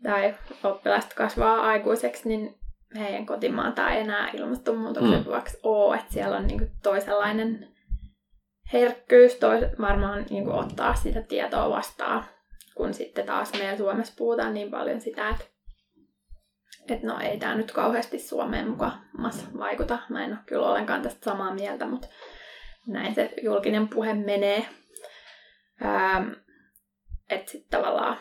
tai 0.04 0.36
oppilaista 0.64 1.16
kasvaa 1.16 1.62
aikuiseksi, 1.62 2.28
niin 2.30 2.60
heidän 3.00 3.26
kotimaata 3.26 3.90
ei 3.90 4.02
enää 4.02 4.30
ilmastonmuutoksen 4.34 5.20
mm. 5.20 5.26
vuoksi 5.26 5.58
ole, 5.64 5.96
että 5.96 6.14
siellä 6.14 6.38
on 6.38 6.48
niinku 6.48 6.66
toisenlainen 6.84 7.68
herkkyys 8.74 9.36
tois, 9.36 9.66
varmaan 9.82 10.26
niinku 10.30 10.52
ottaa 10.52 10.96
sitä 10.96 11.22
tietoa 11.22 11.70
vastaan, 11.70 12.26
kun 12.76 12.94
sitten 12.94 13.26
taas 13.26 13.54
meillä 13.54 13.78
Suomessa 13.78 14.14
puhutaan 14.18 14.54
niin 14.54 14.72
paljon 14.72 15.02
sitä, 15.02 15.30
että 15.30 15.46
et 16.90 17.04
no 17.04 17.20
ei 17.20 17.38
tämä 17.38 17.56
nyt 17.56 17.72
kauheasti 17.72 18.20
Suomeen 18.20 18.70
mukaan 18.70 19.02
vaikuta. 19.58 20.00
Mä 20.10 20.26
en 20.26 20.32
ole 20.32 20.40
kyllä 20.46 20.68
ollenkaan 20.68 21.02
tästä 21.02 21.32
samaa 21.32 21.54
mieltä, 21.54 21.86
mutta 21.86 22.08
näin 22.88 23.16
se 23.16 23.34
julkinen 23.42 23.88
puhe 23.88 24.14
menee. 24.14 24.66
Ähm, 25.86 26.30
että 27.30 27.52
sitten 27.52 27.80
tavallaan 27.80 28.18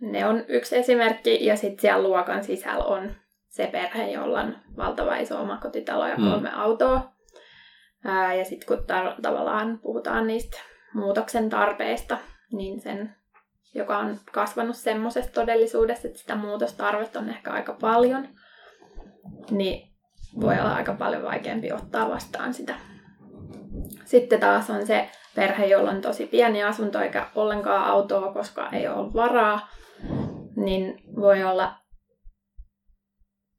ne 0.00 0.26
on 0.26 0.44
yksi 0.48 0.76
esimerkki 0.76 1.44
ja 1.46 1.56
sitten 1.56 1.80
siellä 1.80 2.08
luokan 2.08 2.44
sisällä 2.44 2.84
on 2.84 3.14
se 3.48 3.66
perhe, 3.66 4.10
jolla 4.10 4.40
on 4.40 4.56
valtava 4.76 5.16
iso 5.16 5.40
omakotitalo 5.40 6.06
ja 6.06 6.16
mm. 6.16 6.30
kolme 6.30 6.48
mm. 6.48 6.58
autoa. 6.58 7.12
Ää, 8.04 8.34
ja 8.34 8.44
sitten 8.44 8.66
kun 8.66 8.78
tar- 8.78 9.20
tavallaan 9.22 9.78
puhutaan 9.82 10.26
niistä 10.26 10.58
muutoksen 10.94 11.48
tarpeista, 11.48 12.18
niin 12.52 12.80
sen, 12.80 13.16
joka 13.74 13.98
on 13.98 14.16
kasvanut 14.32 14.76
semmoisessa 14.76 15.32
todellisuudessa, 15.32 16.08
että 16.08 16.20
sitä 16.20 16.34
muutostarvetta 16.34 17.18
on 17.18 17.28
ehkä 17.28 17.50
aika 17.50 17.76
paljon, 17.80 18.28
niin 19.50 19.92
voi 20.40 20.54
olla 20.60 20.74
aika 20.74 20.94
paljon 20.94 21.22
vaikeampi 21.22 21.72
ottaa 21.72 22.08
vastaan 22.08 22.54
sitä 22.54 22.74
sitten 24.06 24.40
taas 24.40 24.70
on 24.70 24.86
se 24.86 25.10
perhe, 25.34 25.66
jolla 25.66 25.90
on 25.90 26.00
tosi 26.00 26.26
pieni 26.26 26.64
asunto 26.64 27.00
eikä 27.00 27.26
ollenkaan 27.34 27.84
autoa, 27.84 28.32
koska 28.32 28.68
ei 28.72 28.88
ole 28.88 29.12
varaa, 29.14 29.68
niin 30.56 31.02
voi 31.16 31.44
olla 31.44 31.74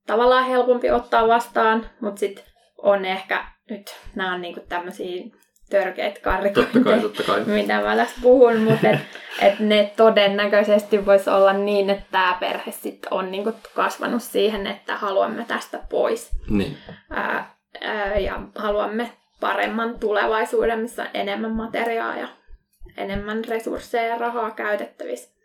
tavallaan 0.08 0.46
helpompi 0.46 0.92
ottaa 0.92 1.28
vastaan, 1.28 1.90
mutta 2.02 2.20
sitten 2.20 2.44
on 2.78 3.06
ehkä 3.06 3.46
nyt, 3.70 3.96
nämä 4.16 4.34
on 4.34 4.42
niinku 4.42 4.62
tämmöisiä 4.70 5.24
totta 6.50 6.80
kai, 6.80 7.00
totta 7.00 7.24
kai. 7.24 7.44
mitä 7.46 7.82
mä 7.82 7.96
tässä 7.96 8.16
puhun, 8.22 8.58
mutta 8.58 8.90
et, 8.90 9.00
et 9.42 9.60
ne 9.60 9.94
todennäköisesti 9.98 11.06
voisi 11.06 11.30
olla 11.30 11.54
niin, 11.54 11.90
että 11.90 12.06
tämä 12.12 12.38
perhe 12.40 12.72
sitten 12.72 13.14
on 13.14 13.32
niinku 13.32 13.54
kasvanut 13.76 14.24
siihen, 14.24 14.68
että 14.68 14.96
haluamme 14.98 15.46
tästä 15.48 15.80
pois. 15.90 16.32
Niin. 16.50 16.78
Ää, 17.10 17.56
ää, 17.82 18.18
ja 18.18 18.42
haluamme 18.56 19.12
paremman 19.40 20.00
tulevaisuuden, 20.00 20.80
missä 20.80 21.04
on 21.04 21.10
enemmän 21.14 21.52
materiaa 21.52 22.18
ja 22.18 22.28
enemmän 22.98 23.46
resursseja 23.46 24.08
ja 24.08 24.18
rahaa 24.18 24.52
käytettävissä. 24.52 25.38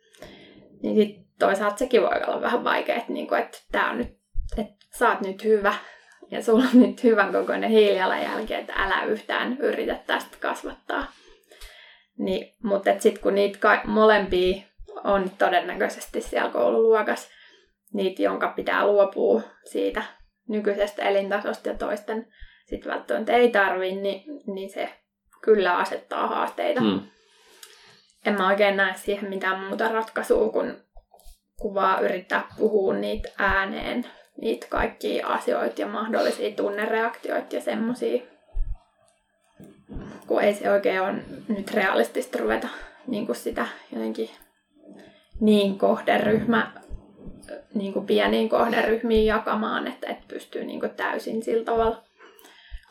Niin 0.83 0.96
sit 0.96 1.26
toisaalta 1.38 1.76
sekin 1.76 2.02
voi 2.02 2.20
olla 2.26 2.40
vähän 2.40 2.64
vaikea, 2.64 2.96
että, 2.96 3.12
niinku, 3.12 3.35
että 3.35 3.59
tää 3.72 3.90
on 3.90 3.98
nyt, 3.98 4.18
että 4.59 4.87
sä 4.98 5.09
oot 5.09 5.20
nyt 5.20 5.44
hyvä 5.44 5.74
ja 6.31 6.42
sulla 6.42 6.64
on 6.74 6.81
nyt 6.81 7.05
hyvän 7.05 7.33
kokoinen 7.33 7.70
hiilijalanjälki, 7.70 8.55
että 8.55 8.72
älä 8.76 9.05
yhtään 9.05 9.57
yritä 9.59 9.98
tästä 10.07 10.37
kasvattaa. 10.40 11.07
Niin, 12.18 12.55
mutta 12.62 12.90
sitten 12.98 13.22
kun 13.22 13.35
niitä 13.35 13.59
ka- 13.59 13.83
molempia 13.85 14.62
on 15.05 15.31
todennäköisesti 15.38 16.20
siellä 16.20 16.50
koululuokassa, 16.50 17.28
niitä, 17.92 18.22
jonka 18.22 18.48
pitää 18.48 18.87
luopua 18.87 19.42
siitä 19.70 20.02
nykyisestä 20.48 21.02
elintasosta 21.02 21.68
ja 21.68 21.74
toisten 21.74 22.33
sitten 22.73 22.93
välttämättä 22.93 23.33
ei 23.33 23.49
tarvi, 23.49 23.93
niin, 23.93 24.23
niin 24.47 24.71
se 24.71 24.89
kyllä 25.43 25.77
asettaa 25.77 26.27
haasteita. 26.27 26.81
Hmm. 26.81 27.01
En 28.27 28.35
mä 28.35 28.49
oikein 28.49 28.77
näe 28.77 28.95
siihen 28.97 29.29
mitään 29.29 29.61
muuta 29.65 29.89
ratkaisua, 29.89 30.53
kun 30.53 30.77
kuvaa 31.61 32.01
yrittää 32.01 32.49
puhua 32.59 32.95
niitä 32.95 33.29
ääneen, 33.39 34.07
niitä 34.41 34.67
kaikkia 34.71 35.27
asioita 35.27 35.81
ja 35.81 35.87
mahdollisia 35.87 36.57
tunnereaktioita 36.57 37.57
ja 37.57 37.61
semmosia. 37.61 38.23
Kun 40.27 40.43
ei 40.43 40.55
se 40.55 40.71
oikein 40.71 41.03
ole 41.03 41.15
nyt 41.49 41.71
realistista 41.75 42.39
ruveta 42.39 42.69
niin 43.07 43.27
kuin 43.27 43.37
sitä 43.37 43.67
jotenkin 43.93 44.31
niin 45.41 45.79
kohderyhmä, 45.79 46.73
niin 47.75 47.93
kuin 47.93 48.07
pieniin 48.07 48.49
kohderyhmiin 48.49 49.27
jakamaan, 49.27 49.87
että 49.87 50.07
et 50.07 50.29
pystyy 50.29 50.65
niin 50.65 50.81
kuin 50.81 50.95
täysin 50.95 51.43
sillä 51.43 51.65
tavalla 51.65 52.03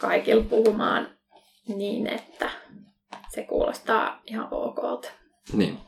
kaikilla 0.02 0.44
puhumaan 0.44 1.10
niin, 1.68 2.08
että 2.08 2.50
se 3.30 3.44
kuulostaa 3.44 4.22
ihan 4.26 4.48
okolta. 4.52 5.10
Niin. 5.54 5.80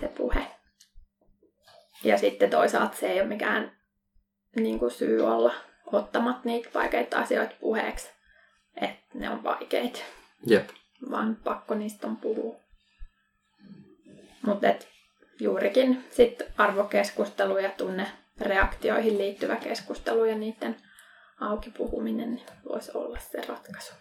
Se 0.00 0.08
puhe. 0.08 0.46
Ja 2.04 2.18
sitten 2.18 2.50
toisaalta 2.50 2.96
se 2.96 3.12
ei 3.12 3.20
ole 3.20 3.28
mikään 3.28 3.78
niin 4.56 4.78
kuin 4.78 4.90
syy 4.90 5.26
olla 5.26 5.54
ottamat 5.92 6.44
niitä 6.44 6.68
vaikeita 6.74 7.18
asioita 7.18 7.54
puheeksi, 7.60 8.10
että 8.80 9.04
ne 9.14 9.30
on 9.30 9.44
vaikeita. 9.44 9.98
Jep. 10.46 10.68
Vaan 11.10 11.36
pakko 11.44 11.74
niistä 11.74 12.06
on 12.06 12.16
puhua. 12.16 12.56
Mutta 14.42 14.66
juurikin 15.40 16.04
sit 16.10 16.42
arvokeskustelu 16.58 17.58
ja 17.58 17.70
tunne 17.70 18.06
reaktioihin 18.40 19.18
liittyvä 19.18 19.56
keskustelu 19.56 20.24
ja 20.24 20.34
niiden 20.38 20.76
auki 21.40 21.70
puhuminen 21.70 22.34
niin 22.34 22.46
voisi 22.68 22.90
olla 22.94 23.18
se 23.18 23.42
ratkaisu. 23.48 23.94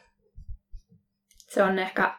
Se 1.35 1.63
on 1.63 1.79
ehkä 1.79 2.15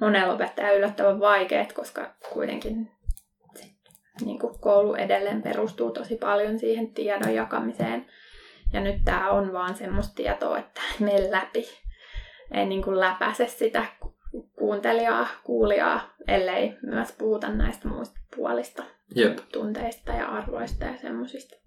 monella 0.00 0.34
opettaja 0.34 0.72
yllättävän 0.72 1.20
vaikeet, 1.20 1.72
koska 1.72 2.14
kuitenkin 2.32 2.90
niin 4.24 4.38
kuin 4.38 4.58
koulu 4.58 4.94
edelleen 4.94 5.42
perustuu 5.42 5.90
tosi 5.90 6.16
paljon 6.16 6.58
siihen 6.58 6.94
tiedon 6.94 7.34
jakamiseen. 7.34 8.06
Ja 8.72 8.80
nyt 8.80 9.04
tämä 9.04 9.30
on 9.30 9.52
vaan 9.52 9.74
semmoista 9.74 10.14
tietoa, 10.14 10.58
että 10.58 10.80
mene 10.98 11.30
läpi. 11.30 11.66
Ei 12.50 12.66
niin 12.66 12.82
kuin 12.82 13.00
läpäise 13.00 13.46
sitä 13.46 13.84
kuuntelijaa, 14.58 15.26
kuulijaa, 15.44 16.14
ellei 16.28 16.76
myös 16.82 17.12
puhuta 17.12 17.48
näistä 17.48 17.88
muista 17.88 18.20
puolista, 18.36 18.84
Jep. 19.14 19.38
tunteista 19.52 20.12
ja 20.12 20.28
arvoista 20.28 20.84
ja 20.84 20.98
semmoisista. 20.98 21.63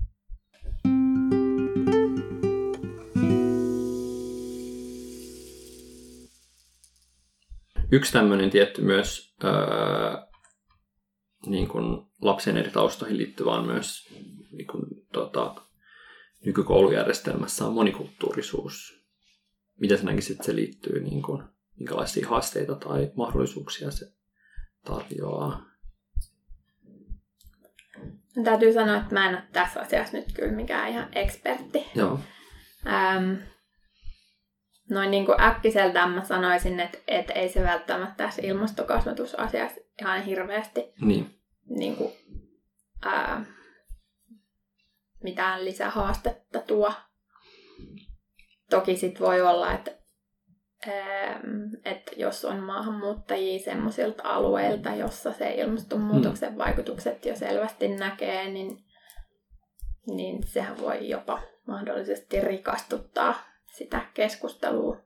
Yksi 7.92 8.14
tämmöinen 8.14 8.50
tietty 8.50 8.82
myös 8.82 9.36
öö, 9.44 9.52
niin 11.46 11.68
kuin 11.68 12.08
lapsen 12.22 12.58
eri 12.58 12.72
taustoihin 12.72 13.18
liittyy, 13.18 13.46
vaan 13.46 13.66
myös 13.66 14.08
niin 14.52 14.68
kuin, 14.68 14.84
tota, 15.14 15.56
nykykoulujärjestelmässä 16.46 17.66
on 17.66 17.74
monikulttuurisuus. 17.74 19.04
Miten 19.80 19.98
sä 19.98 20.04
näkisit, 20.04 20.32
että 20.32 20.46
se 20.46 20.56
liittyy, 20.56 21.04
niin 21.04 21.22
kuin, 21.22 21.44
minkälaisia 21.80 22.30
haasteita 22.30 22.76
tai 22.76 23.12
mahdollisuuksia 23.16 23.92
se 23.92 24.06
tarjoaa? 24.86 25.66
No, 28.36 28.44
täytyy 28.44 28.74
sanoa, 28.74 28.98
että 28.98 29.14
mä 29.14 29.30
en 29.30 29.36
ole 29.36 29.44
tässä 29.54 29.80
asiassa 29.80 30.18
nyt 30.18 30.34
kyllä 30.34 30.52
mikään 30.52 30.90
ihan 30.90 31.08
ekspertti. 31.12 31.86
Joo. 31.96 32.20
Ähm, 32.88 33.34
noin 34.90 35.12
niin 35.12 35.26
kuin 35.26 35.42
äkkiseltään 35.42 36.12
mä 36.12 36.24
sanoisin, 36.24 36.80
että, 36.80 36.98
että 37.08 37.34
ei 37.34 37.50
se 37.50 37.64
välttämättä 37.64 38.14
tässä 38.18 38.42
ilmastokasvatusasiassa 38.46 39.82
ihan 40.02 40.24
hirveästi 40.24 40.94
Niin. 41.02 41.40
niin 41.70 41.96
kuin, 41.96 42.14
ää, 43.06 43.46
mitään 45.24 45.66
lisähaastetta 45.66 46.60
tuo. 46.60 46.94
Toki 48.70 48.98
sit 48.98 49.20
voi 49.20 49.42
olla, 49.42 49.74
että, 49.74 49.92
ää, 50.88 51.40
että 51.86 52.12
jos 52.16 52.46
on 52.46 52.60
maahanmuuttajia 52.60 53.60
semmoisilta 53.60 54.24
alueilta, 54.24 54.96
jossa 54.96 55.34
se 55.34 55.52
ilmastonmuutoksen 55.54 56.52
mm. 56.52 56.58
vaikutukset 56.58 57.26
jo 57.26 57.36
selvästi 57.36 57.88
näkee, 57.88 58.50
niin, 58.50 58.78
niin 60.08 60.48
sehän 60.48 60.82
voi 60.82 61.10
jopa 61.10 61.42
mahdollisesti 61.68 62.42
rikastuttaa 62.42 63.57
sitä 63.78 64.06
keskustelua, 64.14 64.98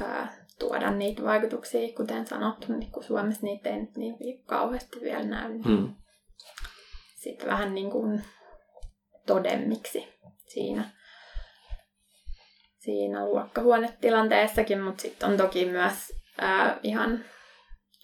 ää, 0.00 0.46
tuoda 0.58 0.90
niitä 0.90 1.22
vaikutuksia, 1.22 1.96
kuten 1.96 2.26
sanottu, 2.26 2.72
niin 2.72 2.92
kun 2.92 3.04
Suomessa 3.04 3.46
niitä 3.46 3.70
ei 3.70 3.88
niin 3.96 4.44
kauheasti 4.44 5.00
vielä 5.00 5.22
näy. 5.22 5.48
Niin 5.48 5.64
Hmm. 5.64 5.94
sitten 7.14 7.48
vähän 7.48 7.74
niin 7.74 7.90
kuin 7.90 8.24
todemmiksi 9.26 10.08
siinä, 10.46 10.90
siinä 12.78 13.24
luokkahuonetilanteessakin, 13.24 14.80
mutta 14.80 15.02
sitten 15.02 15.28
on 15.28 15.36
toki 15.36 15.64
myös 15.64 16.12
ää, 16.38 16.78
ihan 16.82 17.24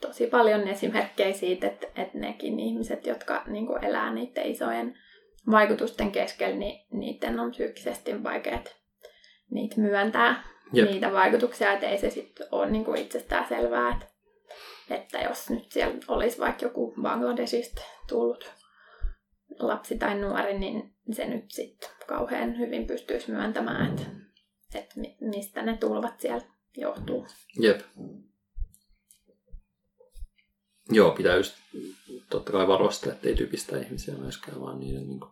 tosi 0.00 0.26
paljon 0.26 0.68
esimerkkejä 0.68 1.32
siitä, 1.32 1.66
että, 1.66 1.86
että 1.86 2.18
nekin 2.18 2.60
ihmiset, 2.60 3.06
jotka 3.06 3.42
niin 3.46 3.66
kuin 3.66 3.84
elää 3.84 4.14
niiden 4.14 4.46
isojen 4.46 4.98
vaikutusten 5.50 6.12
keskellä, 6.12 6.56
niin 6.56 6.86
niiden 6.90 7.40
on 7.40 7.50
psyykkisesti 7.50 8.22
vaikeat 8.22 8.83
niitä 9.50 9.80
myöntää, 9.80 10.44
Jep. 10.72 10.90
niitä 10.90 11.12
vaikutuksia, 11.12 11.72
että 11.72 11.88
ei 11.88 11.98
se 11.98 12.11
sitten 12.11 12.46
ole 12.52 12.70
niin 12.70 12.85
kuin 12.85 13.00
itsestään 13.00 13.48
selvää, 13.48 13.92
että, 13.92 14.07
että 14.90 15.18
jos 15.18 15.50
nyt 15.50 15.72
siellä 15.72 15.96
olisi 16.09 16.38
vaikka 16.38 16.66
joku 16.66 16.94
Bangladesista 17.02 17.83
tullut 18.09 18.50
lapsi 19.59 19.98
tai 19.98 20.18
nuori, 20.20 20.59
niin 20.59 20.94
se 21.12 21.26
nyt 21.26 21.44
sitten 21.50 21.90
kauhean 22.07 22.59
hyvin 22.59 22.87
pystyisi 22.87 23.30
myöntämään, 23.30 23.90
että, 23.90 24.07
että 24.74 25.00
mi- 25.00 25.16
mistä 25.20 25.62
ne 25.62 25.76
tulvat 25.76 26.20
siellä 26.20 26.46
johtuu. 26.76 27.26
Jep. 27.61 27.80
Joo, 30.90 31.11
pitää 31.11 31.37
just 31.37 31.54
totta 32.30 32.52
kai 32.52 32.68
varovasti, 32.68 33.09
että 33.09 33.28
ei 33.28 33.35
typistä 33.35 33.78
ihmisiä 33.78 34.14
myöskään, 34.14 34.61
vaan 34.61 34.80
niiden 34.80 35.09
niin 35.09 35.20
kuin, 35.20 35.30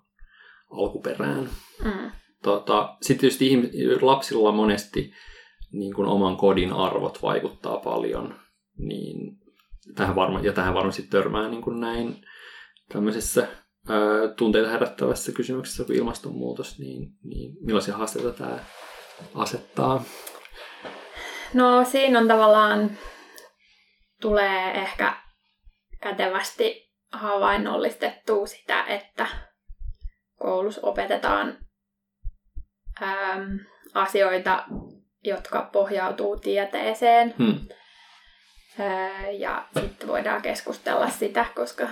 alkuperään. 0.71 1.51
Mm. 1.85 2.11
Tota, 2.43 2.97
Sitten 3.03 3.21
tietysti 3.21 3.49
ihmis- 3.49 4.03
lapsilla 4.03 4.53
monesti 4.53 5.13
niin 5.73 5.95
kuin 5.95 6.09
oman 6.09 6.37
kodin 6.37 6.73
arvot 6.73 7.23
vaikuttaa 7.23 7.77
paljon, 7.77 8.35
niin 8.79 9.39
tähän 9.95 10.17
varma, 10.17 10.41
ja 10.41 10.53
tähän 10.53 10.75
varmasti 10.75 11.03
törmää 11.03 11.49
niin 11.49 11.63
kuin 11.63 11.81
näin 11.81 12.17
tämmöisessä 12.93 13.49
ää, 13.89 13.99
tunteita 14.37 14.71
herättävässä 14.71 15.33
kysymyksessä 15.33 15.85
kuin 15.85 15.99
ilmastonmuutos, 15.99 16.79
niin, 16.79 17.09
niin 17.25 17.57
millaisia 17.61 17.97
haasteita 17.97 18.33
tämä 18.33 18.59
asettaa? 19.35 20.05
No 21.55 21.85
siinä 21.85 22.19
on 22.19 22.29
tavallaan, 22.29 22.91
tulee 24.21 24.71
ehkä 24.71 25.17
kätevästi 26.01 26.91
havainnollistettua 27.13 28.47
sitä, 28.47 28.85
että 28.85 29.27
koulussa 30.39 30.81
opetetaan 30.85 31.59
äm, 33.03 33.59
asioita, 33.95 34.65
jotka 35.25 35.69
pohjautuu 35.73 36.37
tieteeseen. 36.37 37.35
Hmm. 37.39 37.59
Ää, 38.79 39.31
ja 39.31 39.69
sitten 39.81 40.09
voidaan 40.09 40.43
keskustella 40.43 41.09
sitä, 41.09 41.47
koska 41.55 41.89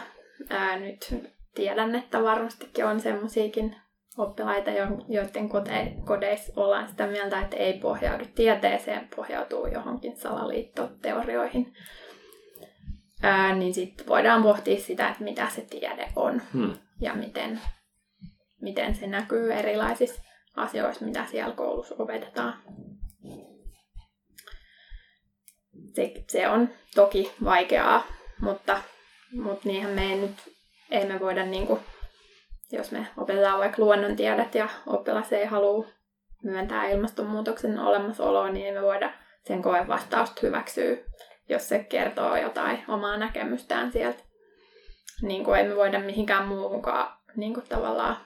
ää, 0.50 0.78
nyt 0.78 1.14
tiedän, 1.54 1.94
että 1.94 2.22
varmastikin 2.22 2.84
on 2.84 3.00
semmoisiakin 3.00 3.76
oppilaita, 4.18 4.70
jo- 4.70 5.04
joiden 5.08 5.48
kote- 5.48 6.04
kodeissa 6.06 6.52
ollaan 6.56 6.88
sitä 6.88 7.06
mieltä, 7.06 7.40
että 7.40 7.56
ei 7.56 7.78
pohjaudu 7.78 8.24
tieteeseen, 8.34 9.08
pohjautuu 9.16 9.66
johonkin 9.66 10.16
salaliittoteorioihin. 10.16 11.74
Ää, 13.22 13.54
niin 13.54 13.74
sitten 13.74 14.06
voidaan 14.06 14.42
pohtia 14.42 14.80
sitä, 14.80 15.08
että 15.08 15.24
mitä 15.24 15.48
se 15.48 15.60
tiede 15.60 16.08
on 16.16 16.42
Hmm. 16.52 16.74
ja 17.00 17.14
miten, 17.14 17.60
miten 18.60 18.94
se 18.94 19.06
näkyy 19.06 19.52
erilaisissa 19.52 20.22
asioissa, 20.56 21.04
mitä 21.04 21.26
siellä 21.26 21.54
koulussa 21.54 21.94
opetetaan. 21.98 22.54
Se, 25.94 26.12
se 26.28 26.48
on 26.48 26.68
toki 26.94 27.32
vaikeaa, 27.44 28.06
mutta, 28.40 28.82
mutta 29.32 29.68
niinhän 29.68 29.92
me 29.92 30.12
ei 30.12 30.18
nyt, 30.20 30.56
ei 30.90 31.06
me 31.06 31.20
voida, 31.20 31.46
niin 31.46 31.66
kuin, 31.66 31.80
jos 32.72 32.92
me 32.92 33.06
opetetaan 33.16 33.58
vaikka 33.58 33.82
luonnontiedet 33.82 34.54
ja 34.54 34.68
oppilas 34.86 35.32
ei 35.32 35.46
halua 35.46 35.86
myöntää 36.42 36.88
ilmastonmuutoksen 36.88 37.78
olemassaoloa, 37.78 38.50
niin 38.50 38.66
ei 38.66 38.72
me 38.72 38.82
voida 38.82 39.12
sen 39.44 39.62
koe 39.62 39.88
vastausta 39.88 40.40
hyväksyä, 40.42 40.96
jos 41.48 41.68
se 41.68 41.78
kertoo 41.78 42.36
jotain 42.36 42.84
omaa 42.88 43.16
näkemystään 43.16 43.92
sieltä. 43.92 44.22
Niin 45.22 45.44
kuin 45.44 45.60
ei 45.60 45.68
me 45.68 45.76
voida 45.76 45.98
mihinkään 46.00 46.48
muuhunkaan 46.48 47.16
niin 47.36 47.54
kuin 47.54 47.66
tavallaan 47.68 48.16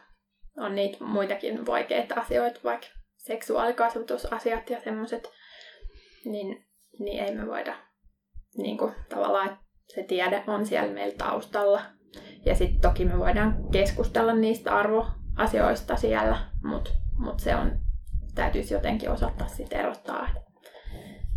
on 0.57 0.75
niitä 0.75 1.05
muitakin 1.05 1.67
vaikeita 1.67 2.15
asioita, 2.15 2.61
vaikka 2.65 2.87
seksuaalikasvatusasiat 3.17 4.71
ja 4.71 4.81
semmoiset, 4.81 5.31
niin, 6.25 6.67
niin 6.99 7.25
ei 7.25 7.35
me 7.35 7.47
voida 7.47 7.77
niin 8.57 8.79
kuin, 8.79 8.95
tavallaan, 9.09 9.49
että 9.49 9.65
se 9.95 10.03
tiede 10.03 10.45
on 10.47 10.67
siellä 10.67 10.93
meillä 10.93 11.17
taustalla. 11.19 11.83
Ja 12.47 12.55
sitten 12.55 12.81
toki 12.81 13.05
me 13.05 13.19
voidaan 13.19 13.71
keskustella 13.73 14.35
niistä 14.35 14.77
arvoasioista 14.77 15.97
siellä, 15.97 16.39
mutta 16.63 16.91
mut 17.19 17.41
se 17.41 17.57
on, 17.57 17.79
täytyisi 18.35 18.75
jotenkin 18.75 19.11
osata 19.11 19.47
sitten 19.47 19.81
erottaa, 19.81 20.29
että 20.29 20.41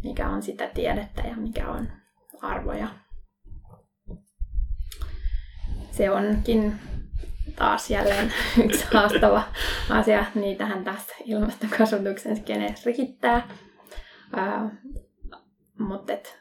mikä 0.03 0.29
on 0.29 0.41
sitä 0.41 0.67
tiedettä 0.67 1.21
ja 1.21 1.35
mikä 1.35 1.69
on 1.69 1.91
arvoja. 2.41 2.87
Se 5.91 6.09
onkin 6.09 6.79
taas 7.57 7.89
jälleen 7.89 8.33
yksi 8.65 8.85
haastava 8.93 9.43
asia. 9.89 10.25
Niitähän 10.35 10.83
tässä 10.83 11.15
ilmastokasvatuksen 11.25 12.37
skeneessä 12.37 12.89
riittää. 12.89 13.47
Ää, 14.35 14.69
mutta 15.79 16.13
et, 16.13 16.39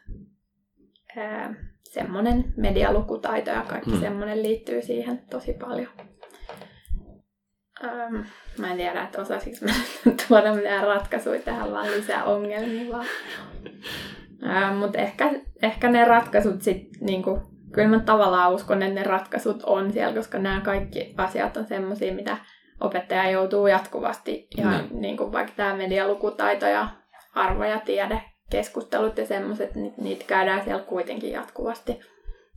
semmoinen 1.82 2.44
medialukutaito 2.56 3.50
ja 3.50 3.62
kaikki 3.62 3.90
Hmm. 3.90 4.00
semmoinen 4.00 4.42
liittyy 4.42 4.82
siihen 4.82 5.22
tosi 5.30 5.52
paljon. 5.52 5.88
Ähm, 7.84 8.16
mä 8.58 8.70
en 8.70 8.76
tiedä, 8.76 9.02
että 9.02 9.20
osaisinko 9.20 9.58
mä 9.62 9.72
tuoda 10.28 10.54
mitään 10.54 10.86
ratkaisuja 10.86 11.40
tähän, 11.40 11.72
vaan 11.72 11.90
lisää 11.90 12.24
ongelmia 12.24 12.92
vaan. 12.92 13.06
Ähm, 14.46 14.76
Mutta 14.76 14.98
ehkä, 14.98 15.30
ehkä 15.62 15.90
ne 15.90 16.04
ratkaisut 16.04 16.62
sitten, 16.62 17.00
niinku, 17.00 17.55
kyllä 17.72 17.88
mä 17.88 17.98
tavallaan 18.00 18.52
uskon, 18.52 18.82
että 18.82 18.94
ne 18.94 19.02
ratkaisut 19.02 19.62
on 19.62 19.92
siellä, 19.92 20.14
koska 20.14 20.38
nämä 20.38 20.60
kaikki 20.60 21.14
asiat 21.16 21.56
on 21.56 21.66
semmoisia, 21.66 22.12
mitä 22.14 22.36
opettaja 22.80 23.30
joutuu 23.30 23.66
jatkuvasti, 23.66 24.48
ihan 24.58 24.88
Mm. 24.90 25.00
niin 25.00 25.16
kuin 25.16 25.32
vaikka 25.32 25.52
tämä 25.56 25.76
medialukutaito 25.76 26.66
ja 26.66 26.88
arvo 27.34 27.64
ja 27.64 27.78
tiede, 27.80 28.22
keskustelut 28.50 29.18
ja 29.18 29.26
semmoiset, 29.26 29.74
niin 29.74 29.94
niitä 29.98 30.24
käydään 30.26 30.64
siellä 30.64 30.82
kuitenkin 30.82 31.32
jatkuvasti. 31.32 32.00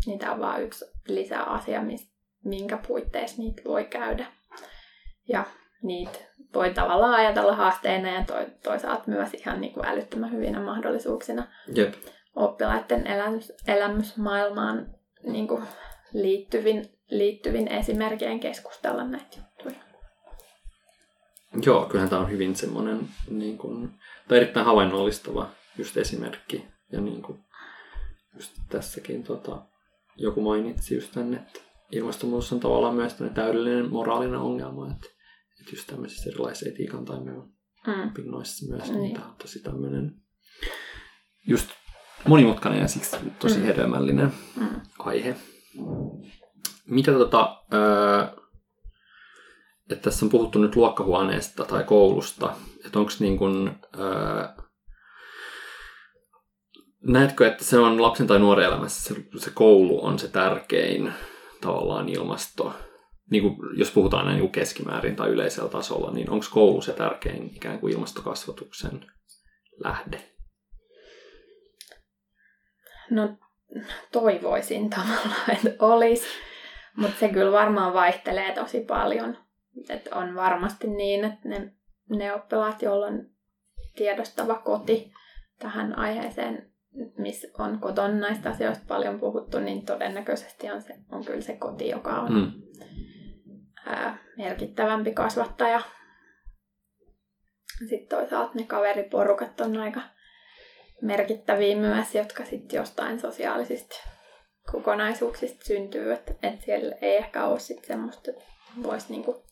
Niitä 0.05 0.31
on 0.31 0.39
vaan 0.39 0.63
yksi 0.63 0.85
lisäasia, 1.07 1.81
mis- 1.81 2.13
minkä 2.45 2.77
puitteissa 2.87 3.41
niitä 3.41 3.61
voi 3.65 3.85
käydä. 3.85 4.25
Ja 5.27 5.43
niitä 5.83 6.19
voi 6.53 6.73
tavallaan 6.73 7.13
ajatella 7.13 7.55
haasteina 7.55 8.09
ja 8.09 8.23
to- 8.23 8.51
toisaalta 8.63 9.03
myös 9.07 9.33
ihan 9.33 9.61
niin 9.61 9.73
kuin 9.73 9.85
älyttömän 9.85 10.31
hyvinä 10.31 10.59
mahdollisuuksina 10.59 11.47
Jep. 11.75 11.93
oppilaiden 12.35 13.07
elämys, 13.07 13.53
elämysmaailmaan 13.67 14.87
niin 15.23 15.47
kuin 15.47 15.63
liittyvin, 16.13 16.85
liittyvin 17.09 17.67
esimerkkein 17.67 18.39
keskustella 18.39 19.03
näitä 19.03 19.37
juttuja. 19.37 19.83
Joo, 21.65 21.85
kyllähän 21.85 22.09
tämä 22.09 22.21
on 22.21 22.31
hyvin 22.31 22.55
semmoinen, 22.55 23.07
niin 23.29 23.57
kuin, 23.57 23.89
tai 24.27 24.37
erittäin 24.37 24.65
havainnollistava 24.65 25.49
just 25.77 25.97
esimerkki. 25.97 26.65
Ja 26.91 27.01
niin 27.01 27.21
kuin, 27.21 27.39
just 28.35 28.53
tässäkin 28.69 29.23
tota, 29.23 29.61
joku 30.15 30.41
mainitsi 30.41 30.95
just 30.95 31.11
tänne, 31.11 31.37
että 31.37 31.59
ilmastonmuutos 31.91 32.53
on 32.53 32.59
tavallaan 32.59 32.95
myös 32.95 33.15
täydellinen 33.33 33.89
moraalinen 33.89 34.39
ongelma, 34.39 34.91
että, 34.91 35.07
että 35.59 35.71
just 35.71 35.87
tämmöisissä 35.87 36.29
erilaisissa 36.29 36.69
etiikan 36.69 37.05
tai 37.05 37.19
mm. 37.19 38.13
pinnoissa 38.13 38.75
myös, 38.75 38.89
niin. 38.89 39.01
niin 39.01 39.13
tämä 39.15 39.27
on 39.27 39.35
tosi 39.35 39.59
tämmöinen 39.59 40.11
just 41.47 41.69
monimutkainen 42.27 42.81
ja 42.81 42.87
siksi 42.87 43.17
tosi 43.39 43.57
mm. 43.57 43.63
hedelmällinen 43.63 44.33
mm. 44.55 44.81
aihe. 44.99 45.35
Mitä 46.87 47.11
tota, 47.11 47.63
öö, 47.73 48.39
että 49.89 50.03
tässä 50.09 50.25
on 50.25 50.29
puhuttu 50.29 50.59
nyt 50.59 50.75
luokkahuoneesta 50.75 51.65
tai 51.65 51.83
koulusta, 51.83 52.53
että 52.85 52.99
onko 52.99 53.11
niin 53.19 53.37
kuin, 53.37 53.71
öö, 53.99 54.47
näetkö, 57.07 57.47
että 57.47 57.63
se 57.63 57.79
on 57.79 58.01
lapsen 58.01 58.27
tai 58.27 58.39
nuoren 58.39 58.65
elämässä 58.65 59.13
se, 59.13 59.23
se 59.37 59.51
koulu 59.53 60.05
on 60.05 60.19
se 60.19 60.27
tärkein 60.27 61.13
tavallaan 61.61 62.09
ilmasto, 62.09 62.73
niin 63.31 63.43
kuin, 63.43 63.55
jos 63.77 63.91
puhutaan 63.91 64.25
näin 64.25 64.39
niin 64.39 64.51
keskimäärin 64.51 65.15
tai 65.15 65.29
yleisellä 65.29 65.69
tasolla, 65.69 66.11
niin 66.11 66.29
onko 66.29 66.45
koulu 66.51 66.81
se 66.81 66.93
tärkein 66.93 67.51
ikään 67.55 67.79
kuin 67.79 67.93
ilmastokasvatuksen 67.93 69.05
lähde? 69.83 70.38
No 73.09 73.37
toivoisin 74.11 74.89
tavallaan, 74.89 75.51
että 75.51 75.85
olisi, 75.85 76.27
mutta 76.95 77.19
se 77.19 77.29
kyllä 77.29 77.51
varmaan 77.51 77.93
vaihtelee 77.93 78.51
tosi 78.51 78.79
paljon. 78.79 79.37
Et 79.89 80.07
on 80.07 80.35
varmasti 80.35 80.87
niin, 80.87 81.25
että 81.25 81.49
ne, 81.49 81.73
ne 82.09 82.33
oppilaat, 82.33 82.81
joilla 82.81 83.05
on 83.05 83.25
tiedostava 83.95 84.55
koti 84.55 85.11
tähän 85.59 85.99
aiheeseen, 85.99 86.71
missä 87.17 87.47
on 87.59 87.79
kotona 87.79 88.13
näistä 88.13 88.49
asioista 88.49 88.85
paljon 88.87 89.19
puhuttu, 89.19 89.59
niin 89.59 89.85
todennäköisesti 89.85 90.71
on, 90.71 90.81
se, 90.81 90.95
on 91.11 91.25
kyllä 91.25 91.41
se 91.41 91.57
koti, 91.57 91.89
joka 91.89 92.09
on 92.09 92.33
mm. 92.33 92.51
ää, 93.85 94.17
merkittävämpi 94.37 95.11
kasvattaja. 95.13 95.81
Sitten 97.89 98.17
toisaalta 98.17 98.51
ne 98.53 98.63
kaveriporukat 98.63 99.61
on 99.61 99.77
aika 99.77 100.01
merkittäviä 101.01 101.75
myös, 101.75 102.15
jotka 102.15 102.45
sitten 102.45 102.77
jostain 102.77 103.19
sosiaalisista 103.19 103.95
kokonaisuuksista 104.71 105.65
syntyy, 105.65 106.13
että, 106.13 106.33
että 106.43 106.65
siellä 106.65 106.95
ei 107.01 107.17
ehkä 107.17 107.45
ole 107.45 107.59
sitten 107.59 107.87
semmoista, 107.87 108.31
että 108.31 108.43
voisi 108.83 109.05
niinku, 109.09 109.43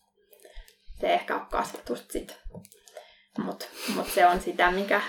se 0.99 1.13
ehkä 1.13 1.35
ole 1.35 1.45
kasvatusta 1.51 2.13
sitten. 2.13 2.37
Mutta 3.37 3.65
mut 3.95 4.07
se 4.07 4.25
on 4.25 4.41
sitä, 4.41 4.71
mikä 4.71 5.01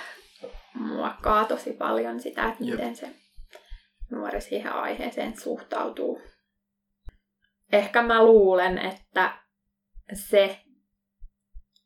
muokkaa 0.74 1.44
tosi 1.44 1.72
paljon 1.72 2.20
sitä, 2.20 2.48
että 2.48 2.64
miten 2.64 2.96
se 2.96 3.09
nuori 4.11 4.40
siihen 4.40 4.72
aiheeseen 4.72 5.40
suhtautuu. 5.40 6.22
Ehkä 7.72 8.03
mä 8.03 8.24
luulen, 8.24 8.79
että 8.79 9.38
se 10.12 10.61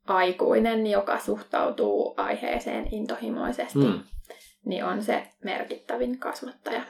aikuinen, 0.06 0.86
joka 0.86 1.18
suhtautuu 1.18 2.14
aiheeseen 2.16 2.88
intohimoisesti, 2.94 3.78
mm 3.78 4.02
niin 4.64 4.84
on 4.84 5.02
se 5.02 5.28
merkittävin 5.44 6.18
kasvattaja. 6.18 6.84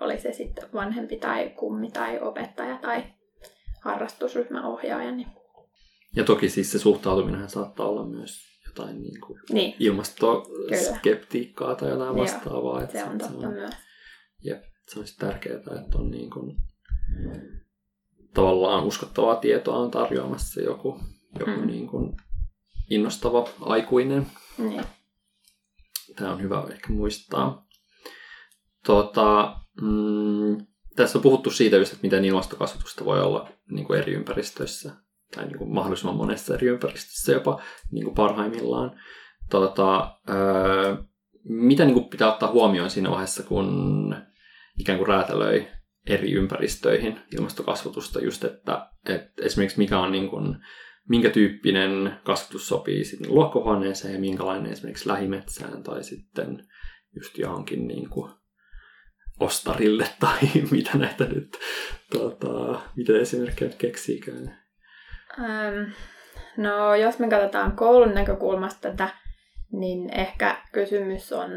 Oli 0.00 0.20
se 0.20 0.32
sitten 0.32 0.68
vanhempi 0.74 1.16
tai 1.16 1.50
kummi 1.50 1.90
tai 1.90 2.20
opettaja 2.20 2.78
tai 2.78 3.04
harrastusryhmäohjaaja. 3.80 5.12
Niin... 5.12 5.28
Ja 6.16 6.24
toki 6.24 6.48
siis 6.48 6.72
se 6.72 6.78
suhtautuminen 6.78 7.48
saattaa 7.48 7.88
olla 7.88 8.06
myös 8.06 8.40
jotain 8.66 9.02
niin 9.02 9.20
kuin 9.20 9.40
niin. 9.52 9.74
ilmastoskeptiikkaa 9.78 11.74
tai 11.74 11.90
jotain 11.90 12.16
vastaavaa. 12.16 12.80
Joo, 12.80 12.90
se 12.92 13.04
on 13.04 13.18
totta 13.18 13.40
se 13.40 13.46
on, 13.46 13.52
myös. 13.52 13.74
Jep, 14.44 14.62
se 14.88 14.98
on 14.98 15.04
tärkeää, 15.18 15.56
että 15.56 15.98
on 15.98 16.10
niin 16.10 16.30
kuin, 16.30 16.56
tavallaan 18.34 18.84
uskottavaa 18.84 19.36
tietoa 19.36 19.76
on 19.76 19.90
tarjoamassa 19.90 20.60
joku, 20.60 21.00
joku 21.38 21.60
mm. 21.60 21.66
niin 21.66 21.88
kuin 21.88 22.16
innostava 22.90 23.48
aikuinen. 23.60 24.26
Niin. 24.58 24.84
Tämä 26.16 26.32
on 26.32 26.42
hyvä 26.42 26.64
ehkä 26.72 26.92
muistaa. 26.92 27.66
Tota, 28.86 29.56
mm, 29.82 30.66
tässä 30.96 31.18
on 31.18 31.22
puhuttu 31.22 31.50
siitä, 31.50 31.76
että 31.76 31.96
miten 32.02 32.24
ilmastokasvatusta 32.24 33.04
voi 33.04 33.20
olla 33.20 33.48
niin 33.70 33.86
kuin 33.86 33.98
eri 34.00 34.12
ympäristöissä 34.12 34.92
tai 35.34 35.46
niin 35.46 35.58
kuin 35.58 35.74
mahdollisimman 35.74 36.16
monessa 36.16 36.54
eri 36.54 36.66
ympäristössä 36.66 37.32
jopa 37.32 37.60
niin 37.90 38.04
kuin 38.04 38.14
parhaimmillaan. 38.14 39.00
Tota, 39.50 40.14
öö, 40.30 40.96
mitä 41.44 41.84
niin 41.84 41.94
kuin 41.94 42.08
pitää 42.08 42.32
ottaa 42.32 42.50
huomioon 42.50 42.90
siinä 42.90 43.10
vaiheessa, 43.10 43.42
kun 43.42 44.14
ikään 44.78 44.98
kuin 44.98 45.08
räätälöi 45.08 45.68
eri 46.06 46.32
ympäristöihin 46.32 47.20
ilmastokasvatusta, 47.34 48.20
just 48.20 48.44
että, 48.44 48.90
että 49.08 49.42
esimerkiksi 49.42 49.78
mikä 49.78 49.98
on 49.98 50.12
niin 50.12 50.30
kuin 50.30 50.56
minkä 51.08 51.30
tyyppinen 51.30 52.12
kasvatus 52.24 52.68
sopii 52.68 53.04
sitten 53.04 53.34
luokkohuoneeseen 53.34 54.14
ja 54.14 54.20
minkälainen 54.20 54.72
esimerkiksi 54.72 55.08
lähimetsään 55.08 55.82
tai 55.82 56.04
sitten 56.04 56.68
just 57.14 57.38
johonkin 57.38 57.88
niin 57.88 58.08
kuin 58.08 58.32
ostarille 59.40 60.06
tai 60.20 60.38
mitä 60.70 60.98
näitä 60.98 61.24
nyt, 61.24 61.58
tuota, 62.12 62.80
mitä 62.96 63.12
esimerkkejä 63.20 63.68
nyt 63.68 63.78
keksiikään? 63.78 64.58
Ähm, 65.38 65.90
no 66.56 66.94
jos 66.94 67.18
me 67.18 67.28
katsotaan 67.28 67.76
koulun 67.76 68.14
näkökulmasta 68.14 68.90
tätä, 68.90 69.08
niin 69.72 70.18
ehkä 70.18 70.62
kysymys 70.72 71.32
on 71.32 71.50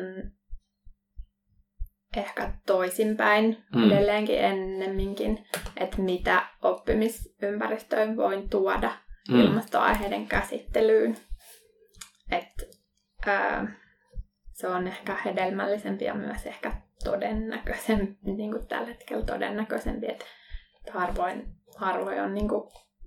ehkä 2.17 2.53
toisinpäin 2.65 3.63
mm. 3.75 3.91
edelleenkin 3.91 4.39
ennemminkin, 4.39 5.45
että 5.77 6.01
mitä 6.01 6.45
oppimisympäristöön 6.61 8.17
voin 8.17 8.49
tuoda 8.49 8.91
mm. 9.29 9.39
ilmastoaiheiden 9.39 10.27
käsittelyyn. 10.27 11.17
Et, 12.31 12.79
ää, 13.25 13.67
se 14.53 14.67
on 14.67 14.87
ehkä 14.87 15.17
hedelmällisempi 15.25 16.05
ja 16.05 16.13
myös 16.13 16.45
ehkä 16.45 16.71
todennäköisempi, 17.03 18.31
niin 18.31 18.51
kuin 18.51 18.67
tällä 18.67 18.87
hetkellä 18.87 19.25
todennäköisempi, 19.25 20.07
että 20.11 20.25
harvoin, 20.91 21.55
harvoin 21.77 22.21
on 22.21 22.33
niin 22.33 22.49
kuin 22.49 22.63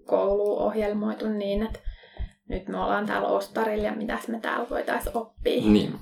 kouluun 0.07 0.62
ohjelmoitu 0.62 1.29
niin, 1.29 1.62
että 1.62 1.79
nyt 2.48 2.68
me 2.68 2.79
ollaan 2.79 3.07
täällä 3.07 3.29
Ostarilla 3.29 3.85
ja 3.85 3.92
mitäs 3.92 4.29
me 4.29 4.40
täällä 4.40 4.70
voitaisiin 4.70 5.16
oppia. 5.16 5.61
Niin. 5.61 5.94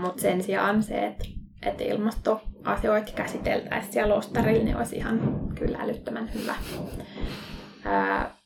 Mutta 0.00 0.22
sen 0.22 0.42
sijaan 0.42 0.82
se, 0.82 1.06
että, 1.06 1.24
että 1.62 1.84
ilmastoasioita 1.84 3.12
käsiteltäisiin 3.14 3.92
siellä 3.92 4.14
Ostarilla, 4.14 4.64
niin 4.64 4.76
olisi 4.76 4.96
ihan 4.96 5.48
kyllä 5.54 5.78
älyttömän 5.78 6.30
hyvä. 6.34 6.54
Ää, 7.84 8.36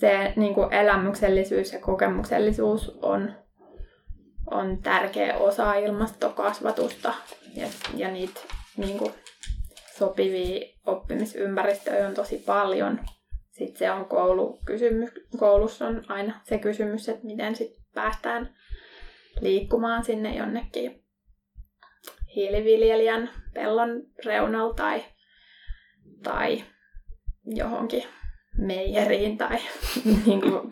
se 0.00 0.32
niin 0.36 0.54
kuin 0.54 0.72
elämyksellisyys 0.72 1.72
ja 1.72 1.78
kokemuksellisuus 1.78 2.98
on, 3.02 3.32
on 4.50 4.82
tärkeä 4.82 5.36
osa 5.36 5.74
ilmastokasvatusta 5.74 7.14
ja, 7.54 7.66
ja 7.96 8.10
niitä 8.10 8.40
niin 8.76 8.98
kuin, 8.98 9.12
sopivia 9.98 10.66
oppimisympäristöjä 10.86 12.08
on 12.08 12.14
tosi 12.14 12.42
paljon. 12.46 13.00
Sitten 13.50 13.78
se 13.78 13.90
on 13.90 14.04
koulu, 14.04 14.58
kysymys, 14.64 15.10
koulussa 15.38 15.86
on 15.86 16.04
aina 16.08 16.40
se 16.44 16.58
kysymys, 16.58 17.08
että 17.08 17.26
miten 17.26 17.56
sit 17.56 17.72
päästään 17.94 18.54
liikkumaan 19.40 20.04
sinne 20.04 20.36
jonnekin 20.36 21.04
hiiliviljelijän 22.34 23.30
pellon 23.54 24.02
reunalla 24.24 24.74
tai, 24.74 25.04
tai 26.22 26.64
johonkin 27.44 28.04
meijeriin 28.58 29.38
tai 29.38 29.58
niin 30.26 30.40
kuin, 30.40 30.70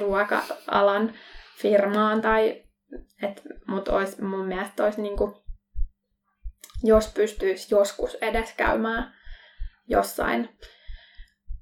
ruoka-alan 0.00 1.12
firmaan. 1.58 2.20
Tai, 2.20 2.64
et, 3.22 3.42
mut 3.66 3.88
ois, 3.88 4.20
mun 4.20 4.46
mielestä 4.46 4.84
olisi, 4.84 5.02
niin 5.02 5.16
kuin, 5.16 5.34
jos 6.84 7.12
pystyisi 7.14 7.74
joskus 7.74 8.14
edes 8.14 8.52
käymään 8.56 9.14
jossain 9.88 10.48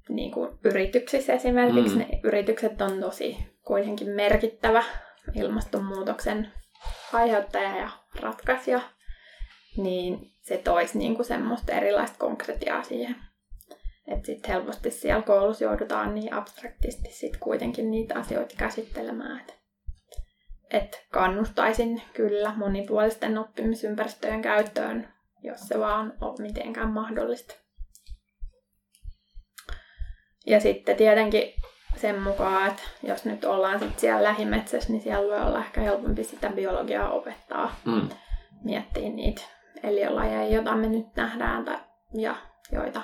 niin 0.09 0.31
kuin 0.31 0.57
yrityksissä 0.63 1.33
esimerkiksi, 1.33 1.95
mm. 1.95 1.99
ne 1.99 2.07
yritykset 2.23 2.81
on 2.81 2.99
tosi 2.99 3.37
kuitenkin 3.63 4.09
merkittävä 4.09 4.83
ilmastonmuutoksen 5.33 6.51
aiheuttaja 7.13 7.77
ja 7.77 7.89
ratkaisija, 8.19 8.81
niin 9.77 10.31
se 10.41 10.57
toisi 10.57 10.97
niin 10.97 11.15
kuin 11.15 11.25
semmoista 11.25 11.71
erilaista 11.73 12.17
konkretiaa 12.17 12.83
siihen 12.83 13.15
että 14.07 14.25
sitten 14.25 14.51
helposti 14.51 14.91
siellä 14.91 15.21
koulussa 15.21 15.63
joudutaan 15.63 16.15
niin 16.15 16.33
abstraktisti 16.33 17.09
sit 17.11 17.37
kuitenkin 17.37 17.91
niitä 17.91 18.19
asioita 18.19 18.55
käsittelemään. 18.57 19.39
Että 19.39 19.53
et 20.71 21.05
kannustaisin 21.11 22.01
kyllä 22.13 22.53
monipuolisten 22.55 23.37
oppimisympäristöjen 23.37 24.41
käyttöön, 24.41 25.13
jos 25.43 25.59
se 25.67 25.79
vaan 25.79 26.13
on 26.21 26.35
mitenkään 26.39 26.89
mahdollista. 26.89 27.55
Ja 30.45 30.59
sitten 30.59 30.95
tietenkin 30.95 31.53
sen 31.95 32.21
mukaan, 32.21 32.67
että 32.67 32.83
jos 33.03 33.25
nyt 33.25 33.45
ollaan 33.45 33.79
sit 33.79 33.99
siellä 33.99 34.23
lähimetsässä, 34.23 34.91
niin 34.91 35.01
siellä 35.01 35.35
voi 35.35 35.47
olla 35.47 35.59
ehkä 35.59 35.81
helpompi 35.81 36.23
sitä 36.23 36.49
biologiaa 36.49 37.11
opettaa. 37.11 37.75
Mm. 37.85 38.09
Miettiä 38.63 39.09
niitä 39.09 39.41
eliölajeja, 39.83 40.47
joita 40.47 40.75
me 40.75 40.87
nyt 40.87 41.15
nähdään 41.15 41.65
tai, 41.65 41.77
ja 42.13 42.35
joita 42.71 43.01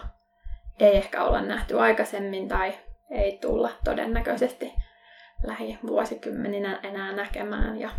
ei 0.79 0.97
ehkä 0.97 1.23
olla 1.23 1.41
nähty 1.41 1.79
aikaisemmin 1.79 2.47
tai 2.47 2.73
ei 3.09 3.37
tulla 3.41 3.69
todennäköisesti 3.83 4.73
lähivuosikymmeninä 5.43 6.79
enää 6.83 7.11
näkemään 7.11 7.79
ja, 7.79 7.89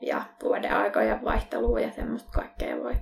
ja 0.00 0.24
vuoden 0.42 0.74
aikojen 0.74 1.24
vaihtelua 1.24 1.80
ja 1.80 1.92
semmoista 1.92 2.30
kaikkea 2.32 2.76
voi 2.76 2.94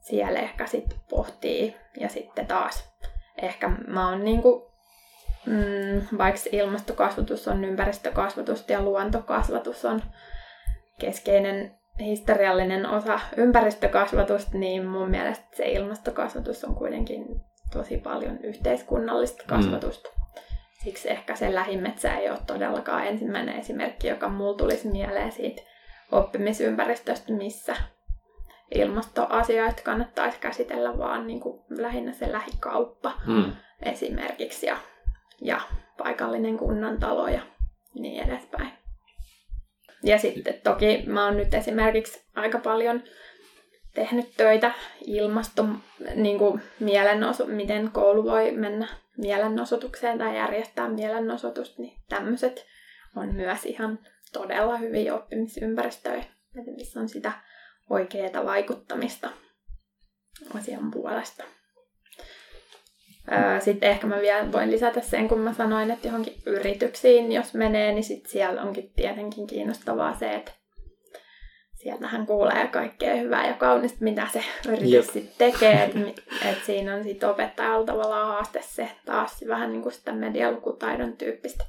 siellä 0.00 0.38
ehkä 0.38 0.66
sitten 0.66 0.98
pohtii. 1.10 1.76
Ja 2.00 2.08
sitten 2.08 2.46
taas 2.46 2.94
ehkä 3.42 3.68
mä 3.68 4.08
oon 4.08 4.24
niinku, 4.24 4.72
mm, 5.46 6.18
vaikka 6.18 6.40
ilmastokasvatus 6.52 7.48
on 7.48 7.64
ympäristökasvatusta 7.64 8.72
ja 8.72 8.82
luontokasvatus 8.82 9.84
on 9.84 10.02
keskeinen 10.98 11.78
historiallinen 12.00 12.86
osa 12.86 13.20
ympäristökasvatusta, 13.36 14.58
niin 14.58 14.86
mun 14.86 15.10
mielestä 15.10 15.46
se 15.56 15.64
ilmastokasvatus 15.68 16.64
on 16.64 16.74
kuitenkin 16.74 17.26
tosi 17.72 17.96
paljon 17.96 18.38
yhteiskunnallista 18.38 19.42
mm. 19.42 19.48
kasvatusta. 19.48 20.08
Mm. 20.08 20.42
Siksi 20.84 21.10
ehkä 21.10 21.36
se 21.36 21.54
lähimetsä 21.54 22.14
ei 22.14 22.30
ole 22.30 22.38
todellakaan 22.46 23.06
ensimmäinen 23.06 23.56
esimerkki, 23.56 24.08
joka 24.08 24.28
mulla 24.28 24.56
tulisi 24.56 24.88
mieleen 24.88 25.32
siitä 25.32 25.62
oppimisympäristöstä, 26.12 27.32
missä 27.32 27.76
ilmastoasioita 28.74 29.82
kannattaisi 29.82 30.38
käsitellä, 30.40 30.98
vaan 30.98 31.26
niin 31.26 31.40
kuin 31.40 31.62
lähinnä 31.68 32.12
se 32.12 32.32
lähikauppa 32.32 33.12
mm. 33.26 33.52
esimerkiksi 33.82 34.66
ja, 34.66 34.76
ja 35.40 35.60
paikallinen 35.98 36.56
kunnantalo 36.56 37.28
ja 37.28 37.40
niin 37.94 38.28
edespäin. 38.28 38.72
Ja 40.02 40.18
sitten 40.18 40.54
toki 40.64 41.04
mä 41.06 41.24
oon 41.24 41.36
nyt 41.36 41.54
esimerkiksi 41.54 42.24
aika 42.34 42.58
paljon 42.58 43.02
tehnyt 43.96 44.32
töitä 44.36 44.72
ilmasto, 45.06 45.66
niin 46.14 46.38
kuin 46.38 46.62
mielenoso, 46.80 47.46
miten 47.46 47.90
koulu 47.92 48.24
voi 48.24 48.52
mennä 48.52 48.88
mielenosoitukseen 49.16 50.18
tai 50.18 50.36
järjestää 50.36 50.88
mielenosoitusta, 50.88 51.82
niin 51.82 52.00
tämmöiset 52.08 52.66
on 53.16 53.34
myös 53.34 53.66
ihan 53.66 53.98
todella 54.32 54.76
hyviä 54.76 55.14
oppimisympäristöjä, 55.14 56.24
missä 56.76 57.00
on 57.00 57.08
sitä 57.08 57.32
oikeaa 57.90 58.44
vaikuttamista 58.44 59.30
asian 60.54 60.90
puolesta. 60.90 61.44
Sitten 63.60 63.90
ehkä 63.90 64.06
mä 64.06 64.20
vielä 64.20 64.52
voin 64.52 64.70
lisätä 64.70 65.00
sen, 65.00 65.28
kun 65.28 65.38
mä 65.38 65.54
sanoin, 65.54 65.90
että 65.90 66.08
johonkin 66.08 66.42
yrityksiin, 66.46 67.32
jos 67.32 67.54
menee, 67.54 67.92
niin 67.92 68.04
sit 68.04 68.26
siellä 68.26 68.62
onkin 68.62 68.92
tietenkin 68.96 69.46
kiinnostavaa 69.46 70.18
se, 70.18 70.34
että 70.34 70.52
sieltähän 71.86 72.26
kuulee 72.26 72.66
kaikkea 72.66 73.14
hyvää 73.14 73.46
ja 73.46 73.54
kaunista, 73.54 73.98
mitä 74.00 74.28
se 74.32 74.44
yritys 74.68 75.06
sitten 75.06 75.52
tekee. 75.52 75.84
Että 75.84 76.22
et 76.44 76.64
siinä 76.64 76.94
on 76.94 77.04
sitten 77.04 77.28
opettajalla 77.28 77.86
tavallaan 77.86 78.28
haaste 78.28 78.62
se 78.62 78.90
taas 79.04 79.44
vähän 79.48 79.72
niin 79.72 79.82
kuin 79.82 79.92
sitä 79.92 80.12
medialukutaidon 80.12 81.16
tyyppistä 81.16 81.64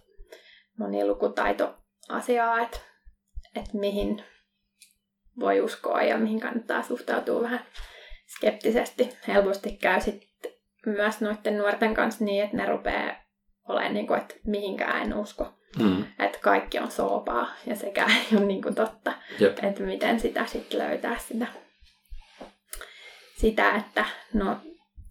monilukutaitoasiaa, 0.80 2.62
että 2.62 2.80
et 3.56 3.74
mihin 3.74 4.24
voi 5.40 5.62
uskoa 5.62 6.02
ja 6.02 6.18
mihin 6.18 6.40
kannattaa 6.40 6.84
suhtautua 6.84 7.42
vähän 7.42 7.66
skeptisesti. 8.38 9.18
Helposti 9.28 9.72
käy 9.72 10.02
sitten 10.02 10.52
myös 10.86 11.22
noiden 11.22 11.58
nuorten 11.58 11.94
kanssa 11.94 12.26
niin, 12.26 12.44
että 12.44 12.58
ne 12.58 12.66
rupeaa 12.66 13.16
olemaan 13.68 13.94
niin 13.94 14.08
kuin, 14.08 14.20
että 14.20 14.36
mihinkään 14.46 15.02
en 15.02 15.18
usko. 15.18 15.57
Mm. 15.80 16.06
Että 16.20 16.40
kaikki 16.42 16.80
on 16.80 16.92
soopaa 16.92 17.48
ja 17.66 17.76
sekään 17.76 18.12
ei 18.12 18.26
ole 18.38 18.46
niin 18.46 18.62
kuin 18.62 18.76
totta. 18.76 19.14
Jep. 19.40 19.58
Että 19.64 19.84
miten 19.84 20.20
sitä 20.20 20.46
sitten 20.46 20.80
löytää 20.80 21.18
sitä, 21.18 21.48
sitä, 23.38 23.76
että 23.76 24.06
no 24.34 24.58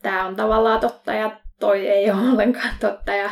tämä 0.03 0.27
on 0.27 0.37
tavallaan 0.37 0.81
totta 0.81 1.13
ja 1.13 1.41
toi 1.61 1.89
ei 1.89 2.11
ole 2.11 2.21
ollenkaan 2.31 2.75
totta 2.81 3.13
ja, 3.13 3.31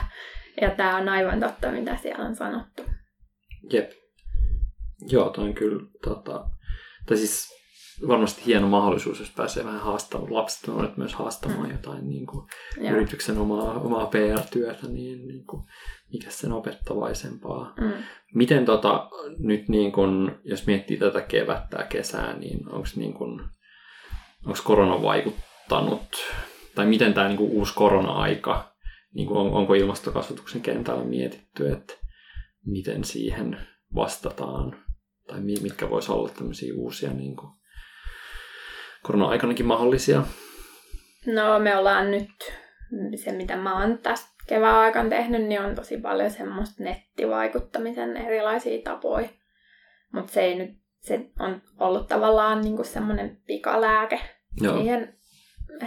ja 0.61 0.70
tämä 0.70 0.97
on 0.97 1.09
aivan 1.09 1.40
totta, 1.40 1.70
mitä 1.70 1.97
siellä 1.97 2.25
on 2.25 2.37
sanottu. 2.37 2.83
Jep. 3.73 3.90
Joo, 5.09 5.31
toi 5.31 5.44
on 5.44 5.55
kyllä 5.55 5.87
tota, 6.05 6.44
tai 7.07 7.16
siis 7.16 7.54
varmasti 8.09 8.46
hieno 8.46 8.68
mahdollisuus, 8.68 9.20
jos 9.20 9.30
pääsee 9.30 9.64
vähän 9.64 9.80
haastamaan, 9.80 10.35
lapset 10.35 10.66
nuoret 10.66 10.96
myös 10.96 11.14
haastamaan 11.14 11.66
mm. 11.66 11.72
jotain 11.72 12.09
niin 12.09 12.26
kuin 12.26 12.46
yrityksen 12.90 13.38
omaa, 13.38 13.72
omaa 13.72 14.07
PR-työtä, 14.07 14.87
niin, 14.87 15.26
niin 15.28 15.46
kuin, 15.46 15.62
mikä 16.12 16.30
sen 16.30 16.52
opettavaisempaa. 16.52 17.74
Mm. 17.80 17.92
Miten 18.35 18.64
tota, 18.64 19.11
nyt, 19.38 19.68
niin 19.68 19.92
kuin, 19.92 20.30
jos 20.44 20.66
miettii 20.66 20.96
tätä 20.96 21.20
kevättä 21.20 21.78
ja 21.78 21.87
kesää, 21.87 22.37
niin 22.37 22.68
onko 22.68 22.88
niin 22.96 23.14
kuin, 23.14 23.40
onko 24.46 24.59
korona 24.64 25.02
vaikuttanut, 25.02 26.16
tai 26.74 26.87
miten 26.87 27.14
tämä 27.14 27.28
niin 27.28 27.38
kuin, 27.38 27.50
uusi 27.50 27.74
korona-aika, 27.74 28.74
niin 29.14 29.26
kuin, 29.28 29.38
on, 29.38 29.52
onko 29.52 29.74
ilmastokasvatuksen 29.74 30.61
kentällä 30.61 31.04
mietitty, 31.04 31.72
että 31.72 31.94
miten 32.66 33.04
siihen 33.04 33.59
vastataan? 33.94 34.85
tai 35.26 35.40
mitkä 35.40 35.90
voisi 35.90 36.12
olla 36.12 36.28
tämmöisiä 36.28 36.74
uusia 36.76 37.12
niin 37.12 37.37
kuin 37.37 37.52
korona-aikanakin 39.05 39.67
mahdollisia? 39.67 40.23
No 41.27 41.59
me 41.59 41.77
ollaan 41.77 42.11
nyt, 42.11 42.31
se 43.17 43.33
mitä 43.33 43.57
mä 43.57 43.81
oon 43.81 43.99
tästä 43.99 44.35
kevään 44.47 44.77
aikana 44.77 45.09
tehnyt, 45.09 45.43
niin 45.43 45.61
on 45.61 45.75
tosi 45.75 45.97
paljon 45.99 46.31
semmoista 46.31 46.85
nettivaikuttamisen 46.85 48.17
erilaisia 48.17 48.83
tapoja. 48.85 49.29
Mutta 50.12 50.33
se 50.33 50.40
ei 50.40 50.55
nyt, 50.55 50.71
se 51.01 51.21
on 51.38 51.62
ollut 51.79 52.09
tavallaan 52.09 52.61
niinku 52.61 52.85
semmoinen 52.85 53.38
pikalääke 53.47 54.21
Joo. 54.61 54.77
siihen 54.77 55.14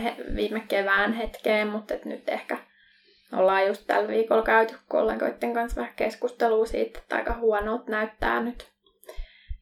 he, 0.04 0.16
viime 0.36 0.60
kevään 0.68 1.14
hetkeen, 1.14 1.68
mutta 1.68 1.94
et 1.94 2.06
nyt 2.06 2.30
ehkä 2.30 2.58
ollaan 3.34 3.68
just 3.68 3.84
tällä 3.88 4.08
viikolla 4.08 4.44
käyty 4.44 4.76
kollegoiden 4.88 5.54
kanssa 5.54 5.82
vähän 5.82 5.96
keskustelua 5.96 6.66
siitä, 6.66 7.00
että 7.00 7.16
aika 7.16 7.38
huonolta 7.40 7.92
näyttää 7.92 8.44
nyt 8.44 8.72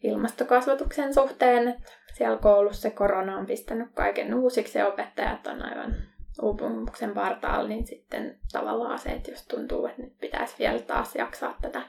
ilmastokasvatuksen 0.05 1.13
suhteen, 1.13 1.75
siellä 2.13 2.37
koulussa 2.37 2.89
korona 2.89 3.37
on 3.37 3.45
pistänyt 3.45 3.87
kaiken 3.93 4.33
uusiksi 4.33 4.77
ja 4.77 4.87
opettajat 4.87 5.47
on 5.47 5.65
aivan 5.65 5.95
uupumuksen 6.41 7.13
partaalla, 7.13 7.69
niin 7.69 7.87
sitten 7.87 8.39
tavallaan 8.51 8.99
se, 8.99 9.09
että 9.09 9.31
jos 9.31 9.47
tuntuu, 9.47 9.85
että 9.85 10.01
nyt 10.01 10.17
pitäisi 10.17 10.55
vielä 10.59 10.79
taas 10.79 11.15
jaksaa 11.15 11.57
tätä 11.61 11.81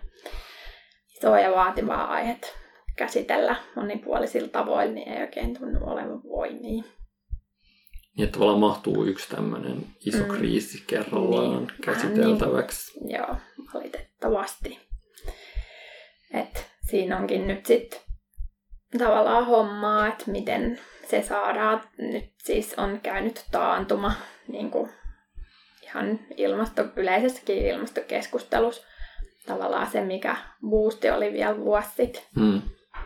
isoa 1.16 1.40
ja 1.40 1.50
vaativaa 1.50 2.06
aihetta 2.06 2.48
käsitellä 2.96 3.56
monipuolisilla 3.76 4.48
tavoilla, 4.48 4.92
niin 4.92 5.08
ei 5.08 5.22
oikein 5.22 5.58
tunnu 5.58 5.78
olevan 5.82 6.22
voimia. 6.22 6.82
Niin, 8.16 8.24
että 8.24 8.32
tavallaan 8.32 8.60
mahtuu 8.60 9.04
yksi 9.04 9.28
tämmöinen 9.28 9.86
iso 10.06 10.24
mm. 10.24 10.28
kriisi 10.28 10.84
kerrallaan 10.86 11.50
niin, 11.50 11.72
käsiteltäväksi. 11.82 13.00
Niin, 13.00 13.16
joo, 13.18 13.36
valitettavasti. 13.74 14.78
Et 16.34 16.66
siinä 16.90 17.18
onkin 17.18 17.46
nyt 17.46 17.66
sitten 17.66 18.00
tavallaan 18.98 19.46
hommaa, 19.46 20.08
että 20.08 20.30
miten 20.30 20.78
se 21.10 21.22
saadaan. 21.22 21.82
Nyt 21.98 22.32
siis 22.44 22.74
on 22.76 23.00
käynyt 23.02 23.44
taantuma 23.50 24.12
niin 24.48 24.70
kuin 24.70 24.90
ihan 25.82 26.20
ilmasto, 26.36 26.84
yleisessäkin 26.96 27.66
ilmastokeskustelussa. 27.66 28.86
Tavallaan 29.46 29.90
se, 29.90 30.00
mikä 30.04 30.36
boosti 30.68 31.10
oli 31.10 31.32
vielä 31.32 31.56
vuosi 31.56 31.88
sitten, 31.96 32.22
mm. 32.36 32.62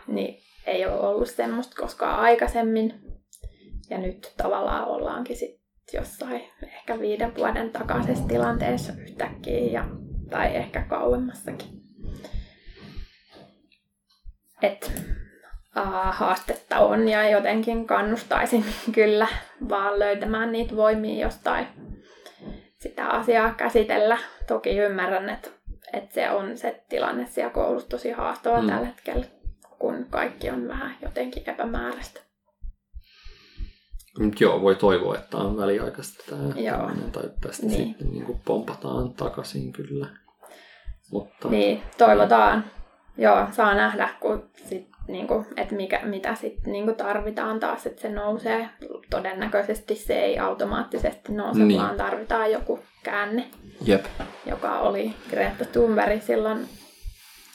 niin 0.07 0.43
ei 0.65 0.85
ole 0.85 0.99
ollut 0.99 1.29
semmoista 1.29 1.81
koskaan 1.81 2.19
aikaisemmin. 2.19 3.01
Ja 3.89 3.97
nyt 3.97 4.33
tavallaan 4.37 4.87
ollaankin 4.87 5.37
sitten 5.37 5.61
jossain 5.93 6.41
ehkä 6.63 6.99
viiden 6.99 7.35
vuoden 7.35 7.69
takaisessa 7.69 8.27
tilanteessa 8.27 8.93
yhtäkkiä 8.93 9.59
ja, 9.59 9.85
tai 10.29 10.55
ehkä 10.55 10.81
kauemmassakin. 10.81 11.67
Et 14.61 14.91
haastetta 16.11 16.79
on 16.79 17.07
ja 17.07 17.29
jotenkin 17.29 17.87
kannustaisin 17.87 18.65
kyllä 18.95 19.27
vaan 19.69 19.99
löytämään 19.99 20.51
niitä 20.51 20.75
voimia 20.75 21.25
jostain 21.25 21.67
sitä 22.79 23.07
asiaa 23.07 23.53
käsitellä. 23.53 24.17
Toki 24.47 24.77
ymmärrän, 24.77 25.29
että, 25.29 25.49
että 25.93 26.13
se 26.13 26.29
on 26.29 26.57
se 26.57 26.83
tilanne 26.89 27.25
siellä 27.25 27.53
koulussa 27.53 27.89
tosi 27.89 28.11
haastava 28.11 28.61
mm. 28.61 28.67
tällä 28.67 28.85
hetkellä, 28.85 29.25
kun 29.79 30.05
kaikki 30.09 30.49
on 30.49 30.67
vähän 30.67 30.95
jotenkin 31.01 31.49
epämääräistä. 31.49 32.21
Nyt 34.19 34.41
joo, 34.41 34.61
voi 34.61 34.75
toivoa, 34.75 35.15
että 35.15 35.37
on 35.37 35.57
väliaikaista 35.57 36.23
tämä 36.29 36.53
joo. 36.55 36.91
tai 37.11 37.23
tästä 37.41 37.65
niin. 37.65 37.87
sitten 37.87 38.11
niin 38.11 38.25
kuin 38.25 38.41
pompataan 38.45 39.13
takaisin 39.13 39.73
kyllä. 39.73 40.07
Mutta... 41.11 41.47
Niin, 41.49 41.83
toivotaan. 41.97 42.65
Joo, 43.17 43.47
saa 43.51 43.73
nähdä, 43.73 44.09
kun 44.19 44.49
sit 44.69 44.90
niin 45.11 45.27
kuin, 45.27 45.45
että 45.57 45.75
mikä, 45.75 45.99
mitä 46.03 46.35
sitten 46.35 46.73
niin 46.73 46.95
tarvitaan 46.95 47.59
taas, 47.59 47.85
että 47.85 48.01
se 48.01 48.09
nousee. 48.09 48.69
Todennäköisesti 49.09 49.95
se 49.95 50.19
ei 50.19 50.39
automaattisesti 50.39 51.33
nouse, 51.33 51.63
niin. 51.63 51.81
vaan 51.81 51.97
tarvitaan 51.97 52.51
joku 52.51 52.79
käänne, 53.03 53.45
Jep. 53.85 54.05
joka 54.45 54.79
oli 54.79 55.13
Greta 55.29 55.65
Thunberg 55.65 56.21
silloin 56.21 56.67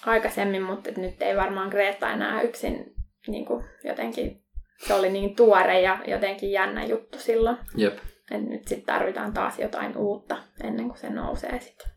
aikaisemmin, 0.06 0.62
mutta 0.62 0.90
nyt 0.96 1.22
ei 1.22 1.36
varmaan 1.36 1.68
Greta 1.68 2.12
enää 2.12 2.42
yksin 2.42 2.94
niin 3.28 3.46
kuin 3.46 3.64
jotenkin 3.84 4.46
se 4.86 4.94
oli 4.94 5.10
niin 5.10 5.36
tuore 5.36 5.80
ja 5.80 5.98
jotenkin 6.06 6.50
jännä 6.50 6.84
juttu 6.84 7.18
silloin. 7.18 7.56
Jep. 7.76 7.98
Et 8.30 8.42
nyt 8.42 8.68
sitten 8.68 8.94
tarvitaan 8.94 9.32
taas 9.32 9.58
jotain 9.58 9.96
uutta 9.96 10.36
ennen 10.64 10.86
kuin 10.86 10.98
se 10.98 11.10
nousee 11.10 11.60
sitten. 11.60 11.90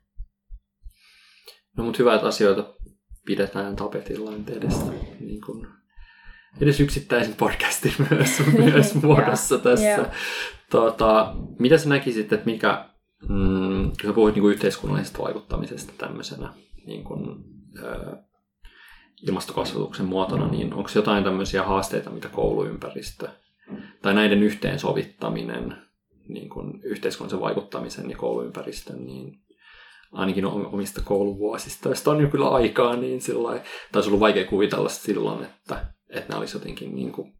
No 1.78 1.84
mutta 1.84 1.97
hyvä, 1.99 2.16
että 2.16 2.28
asioita 2.28 2.74
pidetään 3.30 3.76
tapetilla 3.76 4.32
nyt 4.32 4.50
edes, 4.50 4.76
niin 5.20 5.42
kuin, 5.42 5.68
edes 6.62 6.80
yksittäisen 6.80 7.36
podcastin 7.36 7.94
myös, 8.12 8.42
myös 8.74 8.96
muodossa 8.96 9.58
tässä. 9.58 10.10
Tota, 10.70 11.36
mitä 11.60 11.78
sä 11.78 11.90
näkisit, 11.90 12.34
että 12.34 12.46
mikä, 12.46 12.86
mm, 13.30 13.84
kun 13.84 14.06
sä 14.06 14.14
puhuit 14.14 14.36
niin 14.36 14.42
kuin 14.42 14.54
yhteiskunnallisesta 14.54 15.24
vaikuttamisesta 15.24 15.94
tämmöisenä 15.98 16.54
niin 16.86 17.04
kuin, 17.04 17.44
ö, 17.84 18.18
ilmastokasvatuksen 19.28 20.06
muotona, 20.06 20.48
niin 20.48 20.74
onko 20.74 20.90
jotain 20.96 21.24
tämmöisiä 21.24 21.64
haasteita, 21.64 22.10
mitä 22.10 22.30
kouluympäristö 22.30 23.30
tai 24.02 24.14
näiden 24.14 24.44
yhteensovittaminen 24.44 25.78
niin 26.28 26.50
kuin 26.50 26.82
yhteiskunnallisen 26.84 27.42
vaikuttamisen 27.42 28.10
ja 28.10 28.18
kouluympäristön, 28.18 29.06
niin 29.06 29.40
ainakin 30.12 30.45
omista 30.45 31.01
kouluvuosista, 31.05 31.89
joista 31.89 32.12
on 32.12 32.22
jo 32.22 32.28
kyllä 32.28 32.49
aikaa, 32.49 32.95
niin 32.95 33.22
sillä 33.22 33.62
taisi 33.91 34.10
ollut 34.10 34.20
vaikea 34.20 34.45
kuvitella 34.45 34.89
silloin, 34.89 35.43
että, 35.43 35.86
että 36.10 36.34
ne 36.34 36.39
olisi 36.39 36.55
jotenkin 36.55 36.95
niin 36.95 37.12
kuin 37.12 37.34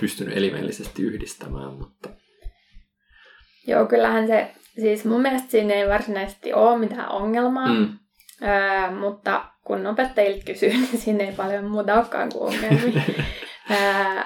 pystynyt 0.00 0.36
elimellisesti 0.36 1.02
yhdistämään, 1.02 1.72
mutta... 1.72 2.08
Joo, 3.66 3.86
kyllähän 3.86 4.26
se, 4.26 4.54
siis 4.74 5.04
mun 5.04 5.22
mielestä 5.22 5.50
siinä 5.50 5.74
ei 5.74 5.88
varsinaisesti 5.88 6.52
ole 6.52 6.78
mitään 6.78 7.08
ongelmaa, 7.08 7.68
mm. 7.68 7.98
öö, 8.42 8.90
mutta 8.90 9.44
kun 9.66 9.86
opettajilta 9.86 10.44
kysyy, 10.44 10.70
niin 10.92 10.98
siinä 10.98 11.24
ei 11.24 11.32
paljon 11.32 11.64
muuta 11.64 11.94
olekaan 11.94 12.28
kuin 12.32 12.54
ongelmia. 12.54 13.02
öö, 13.70 14.22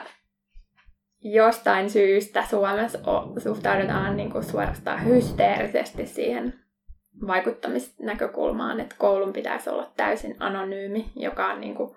jostain 1.23 1.91
syystä 1.91 2.45
Suomessa 2.51 2.99
suhtaudutaan 3.43 4.17
niin 4.17 4.31
kuin 4.31 4.45
suorastaan 4.45 5.05
hysteerisesti 5.05 6.07
siihen 6.07 6.68
vaikuttamisnäkökulmaan, 7.27 8.81
että 8.81 8.95
koulun 8.99 9.33
pitäisi 9.33 9.71
olla 9.71 9.93
täysin 9.97 10.37
anonyymi, 10.39 11.11
joka 11.17 11.47
on 11.47 11.61
niin 11.61 11.75
kuin 11.75 11.97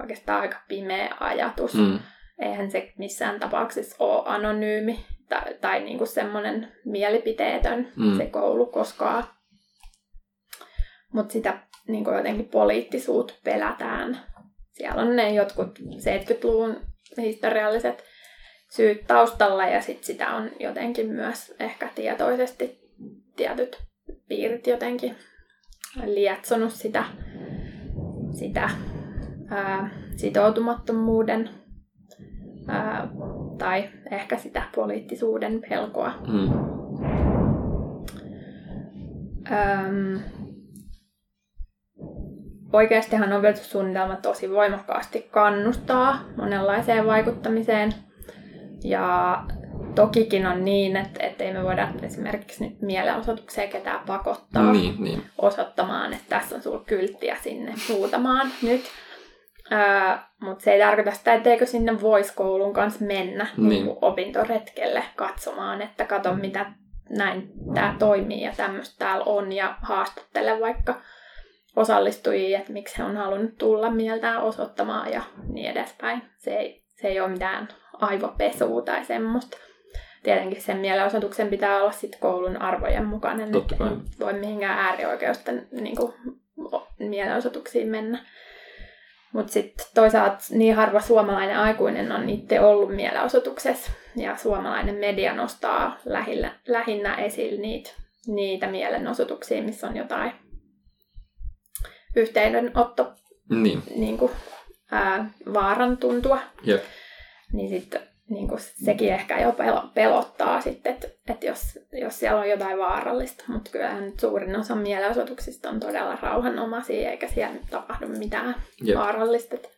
oikeastaan 0.00 0.40
aika 0.40 0.58
pimeä 0.68 1.16
ajatus. 1.20 1.74
Mm. 1.74 1.98
Eihän 2.38 2.70
se 2.70 2.92
missään 2.98 3.40
tapauksessa 3.40 3.96
ole 3.98 4.22
anonyymi 4.26 5.06
tai, 5.28 5.54
tai 5.60 5.80
niin 5.80 5.98
kuin 5.98 6.08
semmoinen 6.08 6.72
mielipiteetön 6.84 7.92
mm. 7.96 8.16
se 8.16 8.26
koulu 8.26 8.66
koskaan. 8.66 9.24
Mutta 11.12 11.32
sitä 11.32 11.58
niin 11.88 12.04
kuin 12.04 12.16
jotenkin 12.16 12.48
poliittisuutta 12.48 13.34
pelätään. 13.44 14.20
Siellä 14.72 15.02
on 15.02 15.16
ne 15.16 15.34
jotkut 15.34 15.78
70-luvun 15.78 16.80
historialliset 17.16 18.04
syyt 18.70 19.06
taustalla 19.06 19.66
ja 19.66 19.82
sit 19.82 20.04
sitä 20.04 20.30
on 20.30 20.50
jotenkin 20.60 21.06
myös 21.06 21.54
ehkä 21.60 21.88
tietoisesti 21.94 22.80
tietyt 23.36 23.78
piirit 24.28 24.66
jotenkin 24.66 25.16
lietsonut 26.04 26.72
sitä, 26.72 27.04
sitä 28.30 28.70
ää, 29.50 29.90
sitoutumattomuuden 30.16 31.50
ää, 32.68 33.08
tai 33.58 33.88
ehkä 34.10 34.38
sitä 34.38 34.62
poliittisuuden 34.74 35.62
pelkoa. 35.68 36.12
Mm. 36.26 36.52
Öm, 39.52 40.20
oikeastihan 42.72 43.32
opetussuunnitelma 43.32 44.16
tosi 44.16 44.50
voimakkaasti 44.50 45.28
kannustaa 45.30 46.18
monenlaiseen 46.36 47.06
vaikuttamiseen. 47.06 47.92
Ja 48.84 49.44
tokikin 49.94 50.46
on 50.46 50.64
niin, 50.64 50.96
että, 50.96 51.26
että 51.26 51.44
ei 51.44 51.52
me 51.52 51.64
voida 51.64 51.88
esimerkiksi 52.02 52.64
nyt 52.64 52.82
mielenosoitukseen 52.82 53.68
ketään 53.68 54.00
pakottaa 54.06 54.72
niin, 54.72 54.94
niin. 54.98 55.22
osoittamaan, 55.38 56.12
että 56.12 56.24
tässä 56.28 56.56
on 56.56 56.62
sulla 56.62 56.84
kylttiä 56.86 57.36
sinne 57.42 57.74
huutamaan 57.88 58.50
nyt. 58.62 58.84
Öö, 59.72 60.16
Mutta 60.40 60.64
se 60.64 60.72
ei 60.72 60.80
tarkoita 60.80 61.10
sitä, 61.10 61.34
etteikö 61.34 61.66
sinne 61.66 62.00
voisi 62.00 62.34
koulun 62.34 62.72
kanssa 62.72 63.04
mennä 63.04 63.46
niin. 63.56 63.68
Niin 63.68 63.96
opintoretkelle 64.02 65.04
katsomaan, 65.16 65.82
että 65.82 66.04
kato 66.04 66.34
mitä 66.34 66.72
näin 67.10 67.52
tämä 67.74 67.96
toimii 67.98 68.42
ja 68.42 68.52
tämmöistä 68.56 68.94
täällä 68.98 69.24
on 69.24 69.52
ja 69.52 69.74
haastattele 69.82 70.60
vaikka 70.60 71.00
osallistujia, 71.76 72.58
että 72.58 72.72
miksi 72.72 72.98
he 72.98 73.04
on 73.04 73.16
halunnut 73.16 73.58
tulla 73.58 73.90
mieltään 73.90 74.42
osoittamaan 74.42 75.12
ja 75.12 75.22
niin 75.48 75.70
edespäin. 75.70 76.22
Se 76.36 76.56
ei, 76.56 76.84
se 76.88 77.08
ei 77.08 77.20
ole 77.20 77.28
mitään 77.28 77.68
aivopesua 77.92 78.82
tai 78.82 79.04
semmoista. 79.04 79.56
Tietenkin 80.24 80.62
sen 80.62 80.76
mielenosoituksen 80.76 81.48
pitää 81.48 81.80
olla 81.80 81.92
sit 81.92 82.16
koulun 82.20 82.56
arvojen 82.56 83.04
mukainen, 83.04 83.52
Totta 83.52 83.76
kai. 83.76 83.90
voi 84.20 84.32
mihinkään 84.32 84.78
äärioikeusten 84.78 85.68
niin 85.70 85.96
kuin, 85.96 86.12
mielenosoituksiin 86.98 87.88
mennä. 87.88 88.26
Mutta 89.32 89.52
sitten 89.52 89.86
toisaalta 89.94 90.36
niin 90.50 90.74
harva 90.74 91.00
suomalainen 91.00 91.58
aikuinen 91.58 92.12
on 92.12 92.30
itse 92.30 92.60
ollut 92.60 92.96
mielenosoituksessa 92.96 93.90
ja 94.16 94.36
suomalainen 94.36 94.94
media 94.94 95.34
nostaa 95.34 95.98
lähinnä, 96.04 96.58
lähinnä 96.68 97.14
esille 97.16 97.60
niitä, 97.60 97.90
niitä 98.26 98.66
mielenosoituksia, 98.66 99.62
missä 99.62 99.86
on 99.86 99.96
jotain 99.96 100.32
yhteydenotto 102.16 103.12
niin. 103.50 103.82
Niin 103.96 104.18
kuin, 104.18 104.32
ää, 104.90 105.30
vaaran 105.54 105.96
tuntua. 105.96 106.40
Yep. 106.68 106.84
Niin 107.52 107.68
sitten 107.68 108.13
niin 108.30 108.48
kuin 108.48 108.60
sekin 108.60 109.12
ehkä 109.12 109.40
jo 109.40 109.54
pelottaa 109.94 110.60
sitten, 110.60 110.92
että, 110.94 111.08
että 111.28 111.46
jos, 111.46 111.78
jos 111.92 112.18
siellä 112.18 112.40
on 112.40 112.48
jotain 112.48 112.78
vaarallista. 112.78 113.44
Mutta 113.48 113.70
kyllähän 113.70 114.04
nyt 114.04 114.20
suurin 114.20 114.56
osa 114.56 114.74
mielenosoituksista 114.74 115.70
on 115.70 115.80
todella 115.80 116.18
rauhanomaisia, 116.22 117.10
eikä 117.10 117.28
siellä 117.28 117.56
tapahdu 117.70 118.08
mitään 118.08 118.54
yep. 118.86 118.98
vaarallista. 118.98 119.54
Että, 119.54 119.68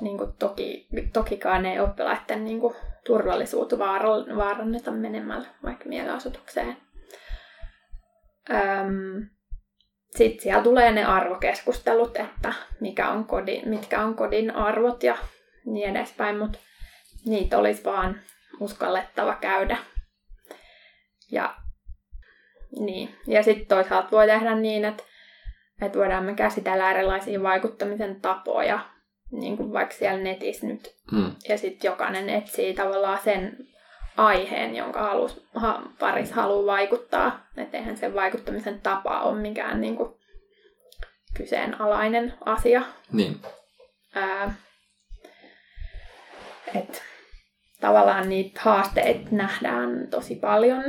niin 0.00 0.18
kuin 0.18 0.32
toki, 0.38 0.88
tokikaan 1.12 1.66
ei 1.66 1.80
oppilaiden 1.80 2.44
niin 2.44 2.60
kuin, 2.60 2.74
turvallisuutta 3.06 3.78
vaaranneta 4.36 4.90
menemällä 4.90 5.48
vaikka 5.64 5.84
mielenosoitukseen. 5.88 6.76
Öm, 8.50 9.28
sitten 10.10 10.42
siellä 10.42 10.62
tulee 10.62 10.92
ne 10.92 11.04
arvokeskustelut, 11.04 12.16
että 12.16 12.52
mikä 12.80 13.10
on 13.10 13.24
kodin, 13.24 13.68
mitkä 13.68 14.04
on 14.04 14.14
kodin 14.14 14.50
arvot 14.50 15.02
ja 15.02 15.16
niin 15.66 15.96
edespäin, 15.96 16.38
mutta 16.38 16.58
niitä 17.24 17.58
olisi 17.58 17.84
vaan 17.84 18.20
uskallettava 18.60 19.34
käydä. 19.34 19.76
Ja, 21.32 21.56
niin. 22.80 23.14
ja 23.26 23.42
sitten 23.42 23.66
toisaalta 23.66 24.10
voi 24.10 24.26
tehdä 24.26 24.54
niin, 24.54 24.84
että, 24.84 25.02
että 25.82 25.98
voidaan 25.98 26.24
me 26.24 26.34
käsitellä 26.34 26.90
erilaisia 26.90 27.42
vaikuttamisen 27.42 28.20
tapoja, 28.20 28.80
niin 29.30 29.56
kuin 29.56 29.72
vaikka 29.72 29.94
siellä 29.94 30.22
netissä 30.22 30.66
nyt. 30.66 30.96
Hmm. 31.10 31.32
Ja 31.48 31.58
sitten 31.58 31.88
jokainen 31.88 32.30
etsii 32.30 32.74
tavallaan 32.74 33.18
sen 33.24 33.56
aiheen, 34.16 34.76
jonka 34.76 35.02
halus, 35.02 35.46
ha, 35.54 35.82
paris 35.98 36.32
haluaa 36.32 36.76
vaikuttaa. 36.76 37.46
Että 37.56 37.76
eihän 37.76 37.96
sen 37.96 38.14
vaikuttamisen 38.14 38.80
tapa 38.80 39.20
ole 39.20 39.40
mikään 39.40 39.80
niin 39.80 39.96
kuin, 39.96 40.20
kyseenalainen 41.36 42.34
asia. 42.44 42.82
Niin. 43.12 43.40
Ää, 44.14 44.54
et, 46.74 47.02
tavallaan 47.80 48.28
niitä 48.28 48.60
haasteita 48.64 49.28
nähdään 49.30 50.08
tosi 50.10 50.36
paljon. 50.36 50.84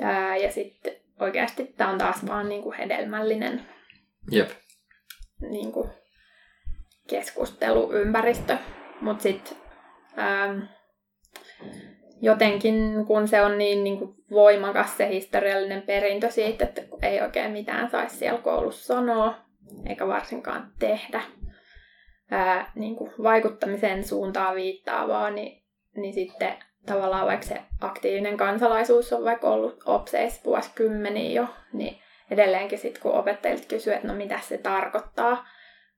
Ää, 0.00 0.36
ja 0.36 0.52
sitten 0.52 0.92
oikeasti 1.20 1.64
tämä 1.64 1.90
on 1.90 1.98
taas 1.98 2.26
vaan 2.26 2.48
niinku 2.48 2.74
hedelmällinen 2.78 3.66
Jep. 4.30 4.50
Niinku 5.40 5.90
keskusteluympäristö. 7.08 8.56
Mutta 9.00 9.22
sitten 9.22 9.56
jotenkin, 12.22 13.04
kun 13.06 13.28
se 13.28 13.42
on 13.42 13.58
niin, 13.58 13.84
niin 13.84 13.98
kuin 13.98 14.14
voimakas 14.30 14.96
se 14.96 15.08
historiallinen 15.08 15.82
perintö 15.82 16.30
siitä, 16.30 16.64
että 16.64 16.82
ei 17.02 17.20
oikein 17.20 17.52
mitään 17.52 17.90
saisi 17.90 18.16
siellä 18.16 18.40
koulussa 18.40 18.94
sanoa, 18.94 19.34
eikä 19.86 20.06
varsinkaan 20.06 20.72
tehdä 20.78 21.22
ää, 22.30 22.72
niin 22.74 22.96
kuin 22.96 23.12
vaikuttamisen 23.22 24.04
suuntaan 24.04 24.54
viittaavaa, 24.54 25.30
niin, 25.30 25.62
niin 25.96 26.14
sitten 26.14 26.54
tavallaan 26.86 27.26
vaikka 27.26 27.46
se 27.46 27.62
aktiivinen 27.80 28.36
kansalaisuus 28.36 29.12
on 29.12 29.24
vaikka 29.24 29.48
ollut 29.48 29.82
opseissa 29.86 30.40
vuosikymmeniä 30.44 31.42
jo, 31.42 31.48
niin 31.72 31.98
edelleenkin 32.30 32.78
sitten 32.78 33.02
kun 33.02 33.12
opettajilta 33.12 33.68
kysyy, 33.68 33.92
että 33.92 34.08
no 34.08 34.14
mitä 34.14 34.40
se 34.40 34.58
tarkoittaa, 34.58 35.48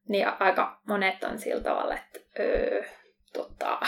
niin 0.08 0.26
aika 0.38 0.80
monet 0.86 1.24
on 1.24 1.38
sillä 1.38 1.62
tavalla, 1.62 1.94
että 1.94 2.20
öö, 2.40 2.84
tota, 3.32 3.80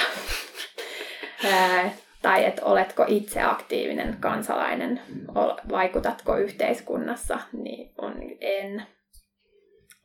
tai 2.22 2.44
että 2.44 2.64
oletko 2.64 3.04
itse 3.08 3.42
aktiivinen 3.42 4.16
kansalainen, 4.20 5.00
vaikutatko 5.70 6.36
yhteiskunnassa, 6.36 7.38
niin 7.52 7.92
on 7.98 8.14
en 8.40 8.86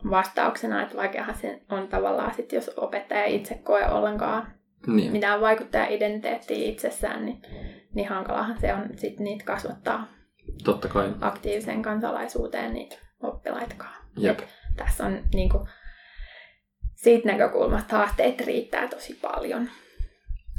vastauksena, 0.10 0.84
että 0.84 0.98
vaikeahan 0.98 1.36
se 1.42 1.62
on 1.70 1.88
tavallaan 1.88 2.34
sit, 2.36 2.52
jos 2.52 2.72
opettaja 2.78 3.26
itse 3.26 3.56
koe 3.56 3.86
ollenkaan 3.90 4.54
Niin. 4.88 5.12
mitään 5.12 5.42
vaikuttaja-identiteettiä 5.42 6.58
itsessään, 6.70 7.26
niin, 7.26 7.42
niin 7.94 8.10
hankalahan 8.10 8.58
se 8.62 8.74
on 8.74 8.90
sit 8.98 9.20
niitä 9.20 9.46
kasvattaa 9.46 10.08
Totta 10.64 10.88
kai. 10.88 11.14
aktiiviseen 11.22 11.82
kansalaisuuteen 11.82 12.74
niitä 12.74 12.96
oppilaitakaan. 13.24 13.96
Jep. 14.18 14.40
Et 14.40 14.48
tässä 14.76 15.06
on 15.06 15.20
niin 15.34 15.50
kuin, 15.50 15.68
siitä 16.96 17.28
näkökulmasta 17.28 17.98
haasteet 17.98 18.42
riittää 18.42 18.88
tosi 18.88 19.14
paljon. 19.22 19.70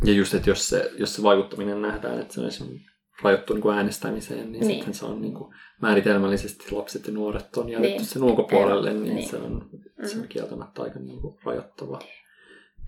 Ja 0.04 0.12
just, 0.12 0.34
että 0.34 0.50
jos 0.50 0.68
se, 0.68 0.90
jos 0.98 1.14
se 1.16 1.22
vaikuttaminen 1.22 1.82
nähdään, 1.82 2.20
että 2.20 2.34
se 2.34 2.40
on 2.40 2.46
esimerkiksi 2.46 2.95
rajoittu 3.22 3.54
niin 3.54 3.62
kuin 3.62 3.76
äänestämiseen, 3.76 4.38
niin, 4.40 4.52
Niin. 4.52 4.60
niin. 4.66 4.76
sitten 4.76 4.94
se 4.94 5.04
on 5.04 5.22
niin 5.22 5.34
kuin 5.34 5.54
määritelmällisesti 5.82 6.70
lapset 6.74 7.06
ja 7.06 7.12
nuoret 7.12 7.56
on 7.56 7.68
jätetty 7.68 7.96
Niin. 7.96 8.04
sen 8.04 8.22
ulkopuolelle, 8.22 8.92
niin, 8.94 9.14
niin. 9.14 9.28
se 9.28 9.36
on, 9.36 9.68
se 10.06 10.16
on 10.16 10.22
Mm. 10.22 10.28
kieltämättä 10.28 10.82
aika 10.82 10.98
niin 10.98 11.20
kuin 11.20 11.38
rajoittava 11.44 11.98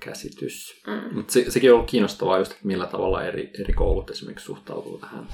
käsitys. 0.01 0.83
Mm. 0.87 1.14
Mutta 1.16 1.33
se, 1.33 1.51
sekin 1.51 1.70
on 1.70 1.74
ollut 1.76 1.91
kiinnostavaa 1.91 2.39
just, 2.39 2.53
että 2.53 2.66
millä 2.66 2.87
tavalla 2.87 3.24
eri, 3.24 3.51
eri 3.61 3.74
koulut 3.74 4.11
esimerkiksi 4.11 4.45
suhtautuu 4.47 4.99
tähän 4.99 5.29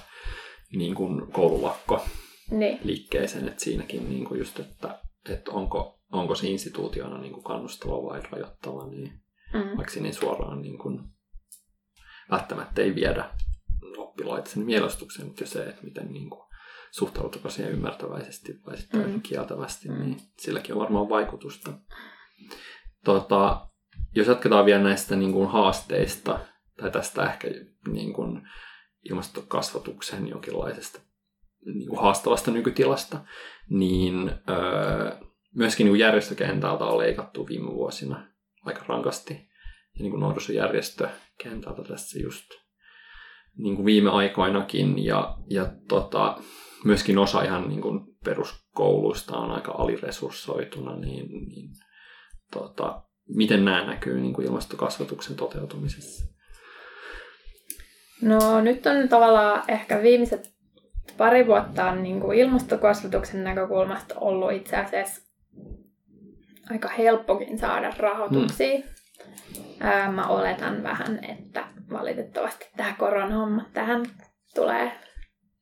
niin 0.76 0.95
kuin 0.95 1.32
koululakko 1.32 2.05
Niin, 2.51 2.78
liikkeeseen, 2.84 3.49
että 3.49 3.64
siinäkin 3.64 4.09
niin 4.09 4.24
kuin 4.24 4.38
just, 4.38 4.61
että, 4.61 4.99
että 5.28 5.51
onko, 5.51 6.01
onko 6.12 6.34
se 6.34 6.47
instituutiona 6.47 7.18
niin 7.18 7.32
kuin 7.32 7.45
kannustava 7.45 8.03
vai 8.03 8.22
rajoittava, 8.30 8.86
niin 8.86 9.12
mm. 9.55 9.76
vaikka 9.76 9.92
ei 10.05 10.12
suoraan 10.12 10.62
niin 10.62 10.78
kuin, 10.78 11.01
välttämättä 12.30 12.82
ei 12.82 12.95
viedä 12.95 13.30
oppilaita 14.14 14.50
sen 14.50 14.64
mielestukseen, 14.64 15.26
mutta 15.28 15.42
jo 15.42 15.46
se, 15.46 15.64
että 15.64 15.84
miten 15.84 16.12
niin 16.12 16.30
kuin, 16.30 16.40
suhtautuuko 16.90 17.50
siihen 17.50 17.72
ymmärtäväisesti 17.72 18.60
vai 18.66 18.76
sitten 18.76 19.00
Mm. 19.06 19.10
mm. 19.12 19.20
kieltävästi, 19.20 19.88
Mm. 19.88 20.00
niin 20.00 20.16
silläkin 20.38 20.74
on 20.74 20.80
varmaan 20.80 21.08
vaikutusta. 21.08 21.72
Tota, 23.04 23.66
jos 24.14 24.26
jatketaan 24.26 24.66
vielä 24.66 24.82
näistä 24.82 25.16
niin 25.16 25.32
kuin, 25.32 25.48
haasteista, 25.48 26.40
tai 26.76 26.90
tästä 26.90 27.24
ehkä 27.32 27.48
niin 27.88 28.12
kuin, 28.12 28.48
ilmastokasvatuksen 29.10 30.28
jonkinlaisesta 30.28 31.00
niin 31.64 31.88
kuin 31.88 32.00
haastavasta 32.00 32.50
nykytilasta, 32.50 33.20
niin 33.70 34.30
öö, 34.50 35.16
myöskin 35.54 35.84
niin 35.84 35.92
kuin 35.92 36.00
järjestökentältä 36.00 36.84
on 36.84 36.98
leikattu 36.98 37.46
viime 37.46 37.70
vuosina 37.70 38.28
aika 38.64 38.84
rankasti. 38.88 39.34
Ja 39.34 40.00
niin 40.02 40.10
kuin 40.10 40.20
nuorisojärjestökentältä 40.20 41.82
tässä 41.88 42.18
just 42.18 42.46
niin 43.59 43.76
kuin 43.76 43.86
viime 43.86 44.11
aikoinakin. 44.11 45.05
Ja, 45.05 45.36
ja 45.50 45.66
tota, 45.88 46.36
myöskin 46.84 47.18
osa 47.18 47.42
ihan 47.42 47.68
niin 47.68 47.80
kuin 47.80 48.00
peruskouluista 48.24 49.36
on 49.36 49.50
aika 49.50 49.72
aliresurssoituna, 49.72 50.96
niin, 50.96 51.48
niin 51.48 51.70
tota, 52.52 53.02
miten 53.28 53.64
nämä 53.64 53.86
näkyy 53.86 54.20
niin 54.20 54.34
kuin 54.34 54.46
ilmastokasvatuksen 54.46 55.36
toteutumisessa? 55.36 56.34
No 58.22 58.61
nyt 58.61 58.86
on 58.86 59.09
tavallaan 59.09 59.62
ehkä 59.68 60.02
viimeiset 60.02 60.55
pari 61.16 61.46
vuotta 61.46 61.84
on 61.84 62.02
niin 62.02 62.20
kuin 62.20 62.38
ilmastokasvatuksen 62.38 63.44
näkökulmasta 63.44 64.14
ollut 64.18 64.52
itse 64.52 64.76
asiassa 64.76 65.22
aika 66.70 66.88
helppokin 66.88 67.59
saada 67.59 67.92
rahoituksia. 67.98 68.93
Ää, 69.80 70.12
Mä 70.12 70.26
oletan 70.26 70.82
vähän, 70.82 71.24
että 71.28 71.64
valitettavasti 71.91 72.68
tämä 72.76 72.95
koronahomma 72.99 73.64
tähän 73.72 74.03
tulee 74.55 74.93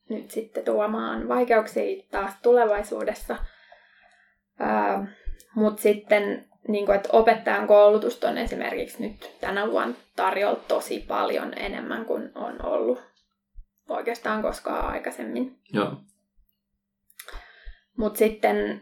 nyt 0.09 0.31
sitten 0.31 0.65
tuomaan 0.65 1.27
vaikeuksia 1.27 2.03
taas 2.11 2.33
tulevaisuudessa. 2.41 3.35
Mutta 5.55 5.81
sitten, 5.81 6.45
niin 6.67 6.85
kuin, 6.85 6.95
että 6.95 7.09
opettajan 7.11 7.67
koulutusta 7.67 8.29
on 8.29 8.37
esimerkiksi 8.37 9.07
nyt 9.07 9.37
tänä 9.41 9.71
vuonna 9.71 9.95
tarjolla 10.15 10.59
tosi 10.67 11.05
paljon 11.07 11.53
enemmän 11.55 12.05
kuin 12.05 12.31
on 12.35 12.65
ollut 12.65 13.03
oikeastaan 13.89 14.41
koskaan 14.41 14.85
aikaisemmin. 14.85 15.59
Joo. 15.73 15.95
Mutta 17.97 18.17
sitten 18.17 18.81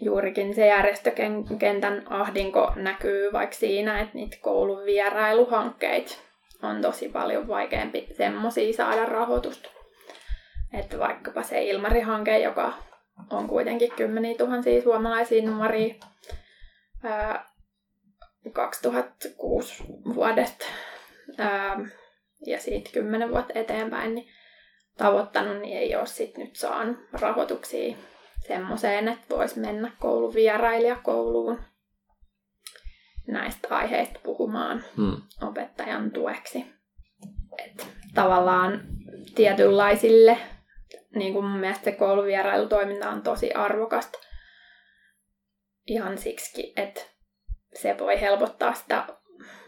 juurikin 0.00 0.54
se 0.54 0.66
järjestökentän 0.66 2.02
ahdinko 2.10 2.72
näkyy 2.76 3.32
vaikka 3.32 3.56
siinä, 3.56 4.00
että 4.00 4.14
niitä 4.14 4.36
koulun 4.40 4.84
vierailuhankkeita 4.84 6.14
on 6.62 6.82
tosi 6.82 7.08
paljon 7.08 7.48
vaikeampi 7.48 8.08
semmoisia 8.16 8.72
saada 8.72 9.06
rahoitusta. 9.06 9.68
Että 10.72 10.98
vaikkapa 10.98 11.42
se 11.42 11.64
Ilmari-hanke, 11.64 12.38
joka 12.38 12.72
on 13.30 13.48
kuitenkin 13.48 13.92
kymmeniä 13.96 14.38
tuhansia 14.38 14.82
suomalaisia 14.82 15.42
nuoria 15.42 15.94
ää, 17.04 17.52
2006 18.52 19.84
vuodesta 20.14 20.66
ja 22.46 22.60
siitä 22.60 22.90
10 22.92 23.30
vuotta 23.30 23.58
eteenpäin, 23.58 24.14
niin 24.14 24.28
tavoittanut, 24.98 25.60
niin 25.60 25.78
ei 25.78 25.96
ole 25.96 26.06
sit 26.06 26.36
nyt 26.38 26.56
saanut 26.56 26.96
rahoituksia 27.12 27.96
semmoiseen, 28.46 29.08
että 29.08 29.36
voisi 29.36 29.60
mennä 29.60 29.92
koulun 29.98 30.34
vierailijakouluun 30.34 31.60
näistä 33.28 33.68
aiheista 33.70 34.20
puhumaan 34.22 34.84
Hmm. 34.96 35.16
opettajan 35.42 36.10
tueksi. 36.10 36.66
Et 37.64 37.86
tavallaan 38.14 38.80
tietynlaisille, 39.34 40.38
niin 41.14 41.32
kuin 41.32 41.44
mun 41.44 41.60
mielestä 41.60 41.84
se 41.84 41.92
kouluvierailutoiminta 41.92 43.10
on 43.10 43.22
tosi 43.22 43.52
arvokasta. 43.52 44.18
Ihan 45.86 46.18
siksi, 46.18 46.72
että 46.76 47.00
se 47.74 47.98
voi 47.98 48.20
helpottaa 48.20 48.74
sitä 48.74 49.06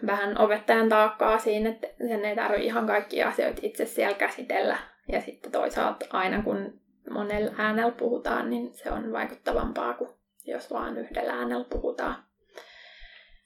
vähän 0.07 0.39
opettajan 0.39 0.89
taakkaa 0.89 1.39
siinä, 1.39 1.71
että 1.71 1.87
sen 2.09 2.25
ei 2.25 2.37
tarvitse 2.37 2.65
ihan 2.65 2.87
kaikkia 2.87 3.29
asioita 3.29 3.61
itse 3.63 3.87
siellä 3.87 4.17
käsitellä. 4.17 4.79
Ja 5.13 5.21
sitten 5.21 5.53
toisaalta 5.53 6.07
aina 6.11 6.43
kun 6.43 6.81
monella 7.11 7.55
äänellä 7.59 7.93
puhutaan, 7.93 8.51
niin 8.51 8.75
se 8.75 8.91
on 8.91 9.13
vaikuttavampaa 9.13 9.95
kuin 9.95 10.11
jos 10.47 10.71
vaan 10.71 10.99
yhdellä 10.99 11.33
äänellä 11.33 11.65
puhutaan. 11.65 12.25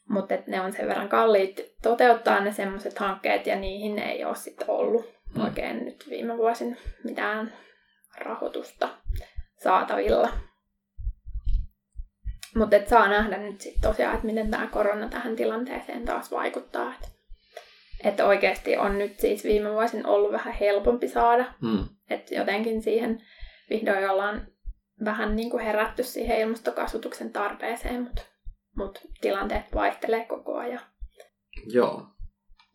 Mutta 0.09 0.35
ne 0.47 0.61
on 0.61 0.73
sen 0.73 0.89
verran 0.89 1.09
kalliit 1.09 1.61
toteuttaa 1.83 2.41
ne 2.41 2.53
semmoiset 2.53 2.99
hankkeet 2.99 3.47
ja 3.47 3.57
niihin 3.57 3.99
ei 3.99 4.25
ole 4.25 4.37
sitten 4.37 4.71
ollut 4.71 5.19
Mm. 5.35 5.45
oikein 5.45 5.85
nyt 5.85 6.07
viime 6.11 6.37
vuosin 6.37 6.77
mitään 7.05 7.53
rahoitusta 8.19 8.89
saatavilla. 9.63 10.29
Mutta 12.57 12.77
saa 12.87 13.09
nähdä 13.09 13.39
nyt 13.39 13.61
sitten 13.61 13.83
tosiaan, 13.83 14.15
että 14.15 14.27
miten 14.27 14.51
tämä 14.51 14.67
korona 14.67 15.09
tähän 15.09 15.37
tilanteeseen 15.37 16.05
taas 16.05 16.31
vaikuttaa. 16.31 16.95
Että 16.95 17.09
et 18.05 18.21
oikeasti 18.21 18.77
on 18.77 18.99
nyt 18.99 19.21
siis 19.21 19.45
viime 19.45 19.73
vuosin 19.73 20.07
ollut 20.07 20.33
vähän 20.33 20.55
helpompi 20.55 21.09
saada. 21.09 21.45
Hmm. 21.61 21.85
Että 22.11 22.35
jotenkin 22.35 22.83
siihen 22.83 23.23
vihdoin 23.71 24.11
ollaan 24.11 24.47
vähän 25.05 25.37
niin 25.37 25.51
kuin 25.51 25.65
herätty 25.65 26.03
siihen 26.03 26.39
ilmastokasvatuksen 26.39 27.33
tarpeeseen, 27.33 28.03
mutta 28.03 28.23
mut 28.77 29.01
tilanteet 29.21 29.75
vaihtelee 29.75 30.25
koko 30.25 30.57
ajan. 30.57 30.81
Joo. 31.67 32.07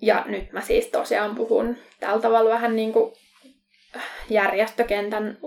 Ja 0.01 0.23
nyt 0.27 0.51
mä 0.51 0.61
siis 0.61 0.87
tosiaan 0.87 1.35
puhun 1.35 1.77
tällä 1.99 2.21
tavalla 2.21 2.49
vähän 2.49 2.75
niin 2.75 2.93
kuin 2.93 3.13
järjestökentän, 4.29 5.37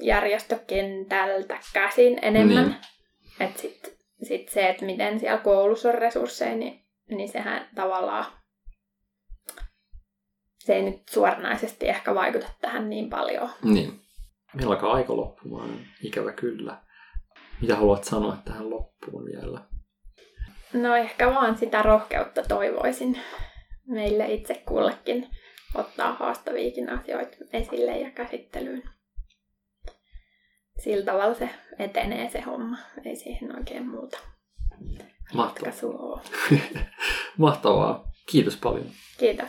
järjestökentältä 0.00 1.58
käsin 1.72 2.18
enemmän. 2.22 2.64
Niin. 2.64 2.76
Että 3.40 3.60
sitten 3.60 3.92
sit 4.22 4.48
se, 4.48 4.68
että 4.68 4.84
miten 4.84 5.20
siellä 5.20 5.38
koulussa 5.38 5.88
on 5.88 5.94
resursseja, 5.94 6.56
niin, 6.56 6.84
niin 7.08 7.28
sehän 7.28 7.68
tavallaan 7.74 8.24
se 10.58 10.74
ei 10.74 10.82
nyt 10.82 11.08
suoranaisesti 11.10 11.88
ehkä 11.88 12.14
vaikuta 12.14 12.46
tähän 12.60 12.90
niin 12.90 13.10
paljon. 13.10 13.50
Niin. 13.62 14.03
Meillä 14.54 14.74
alkaa 14.74 14.92
aika 14.92 15.16
loppumaan, 15.16 15.70
ikävä 16.02 16.32
kyllä. 16.32 16.82
Mitä 17.60 17.76
haluat 17.76 18.04
sanoa 18.04 18.36
tähän 18.44 18.70
loppuun 18.70 19.24
vielä? 19.24 19.60
No 20.72 20.96
ehkä 20.96 21.34
vaan 21.34 21.58
sitä 21.58 21.82
rohkeutta 21.82 22.42
toivoisin 22.42 23.18
meille 23.86 24.32
itse 24.32 24.62
kullekin 24.68 25.30
ottaa 25.74 26.12
haastaviikin 26.12 26.90
asioita 26.90 27.36
esille 27.52 27.98
ja 27.98 28.10
käsittelyyn. 28.10 28.82
Sillä 30.78 31.04
tavalla 31.04 31.34
se 31.34 31.50
etenee 31.78 32.30
se 32.30 32.40
homma. 32.40 32.78
Ei 33.04 33.16
siihen 33.16 33.58
oikein 33.58 33.88
muuta 33.88 34.18
Mahtavaa. 35.34 36.22
Mahtavaa. 37.38 38.12
Kiitos 38.30 38.56
paljon. 38.56 38.86
Kiitos. 39.18 39.48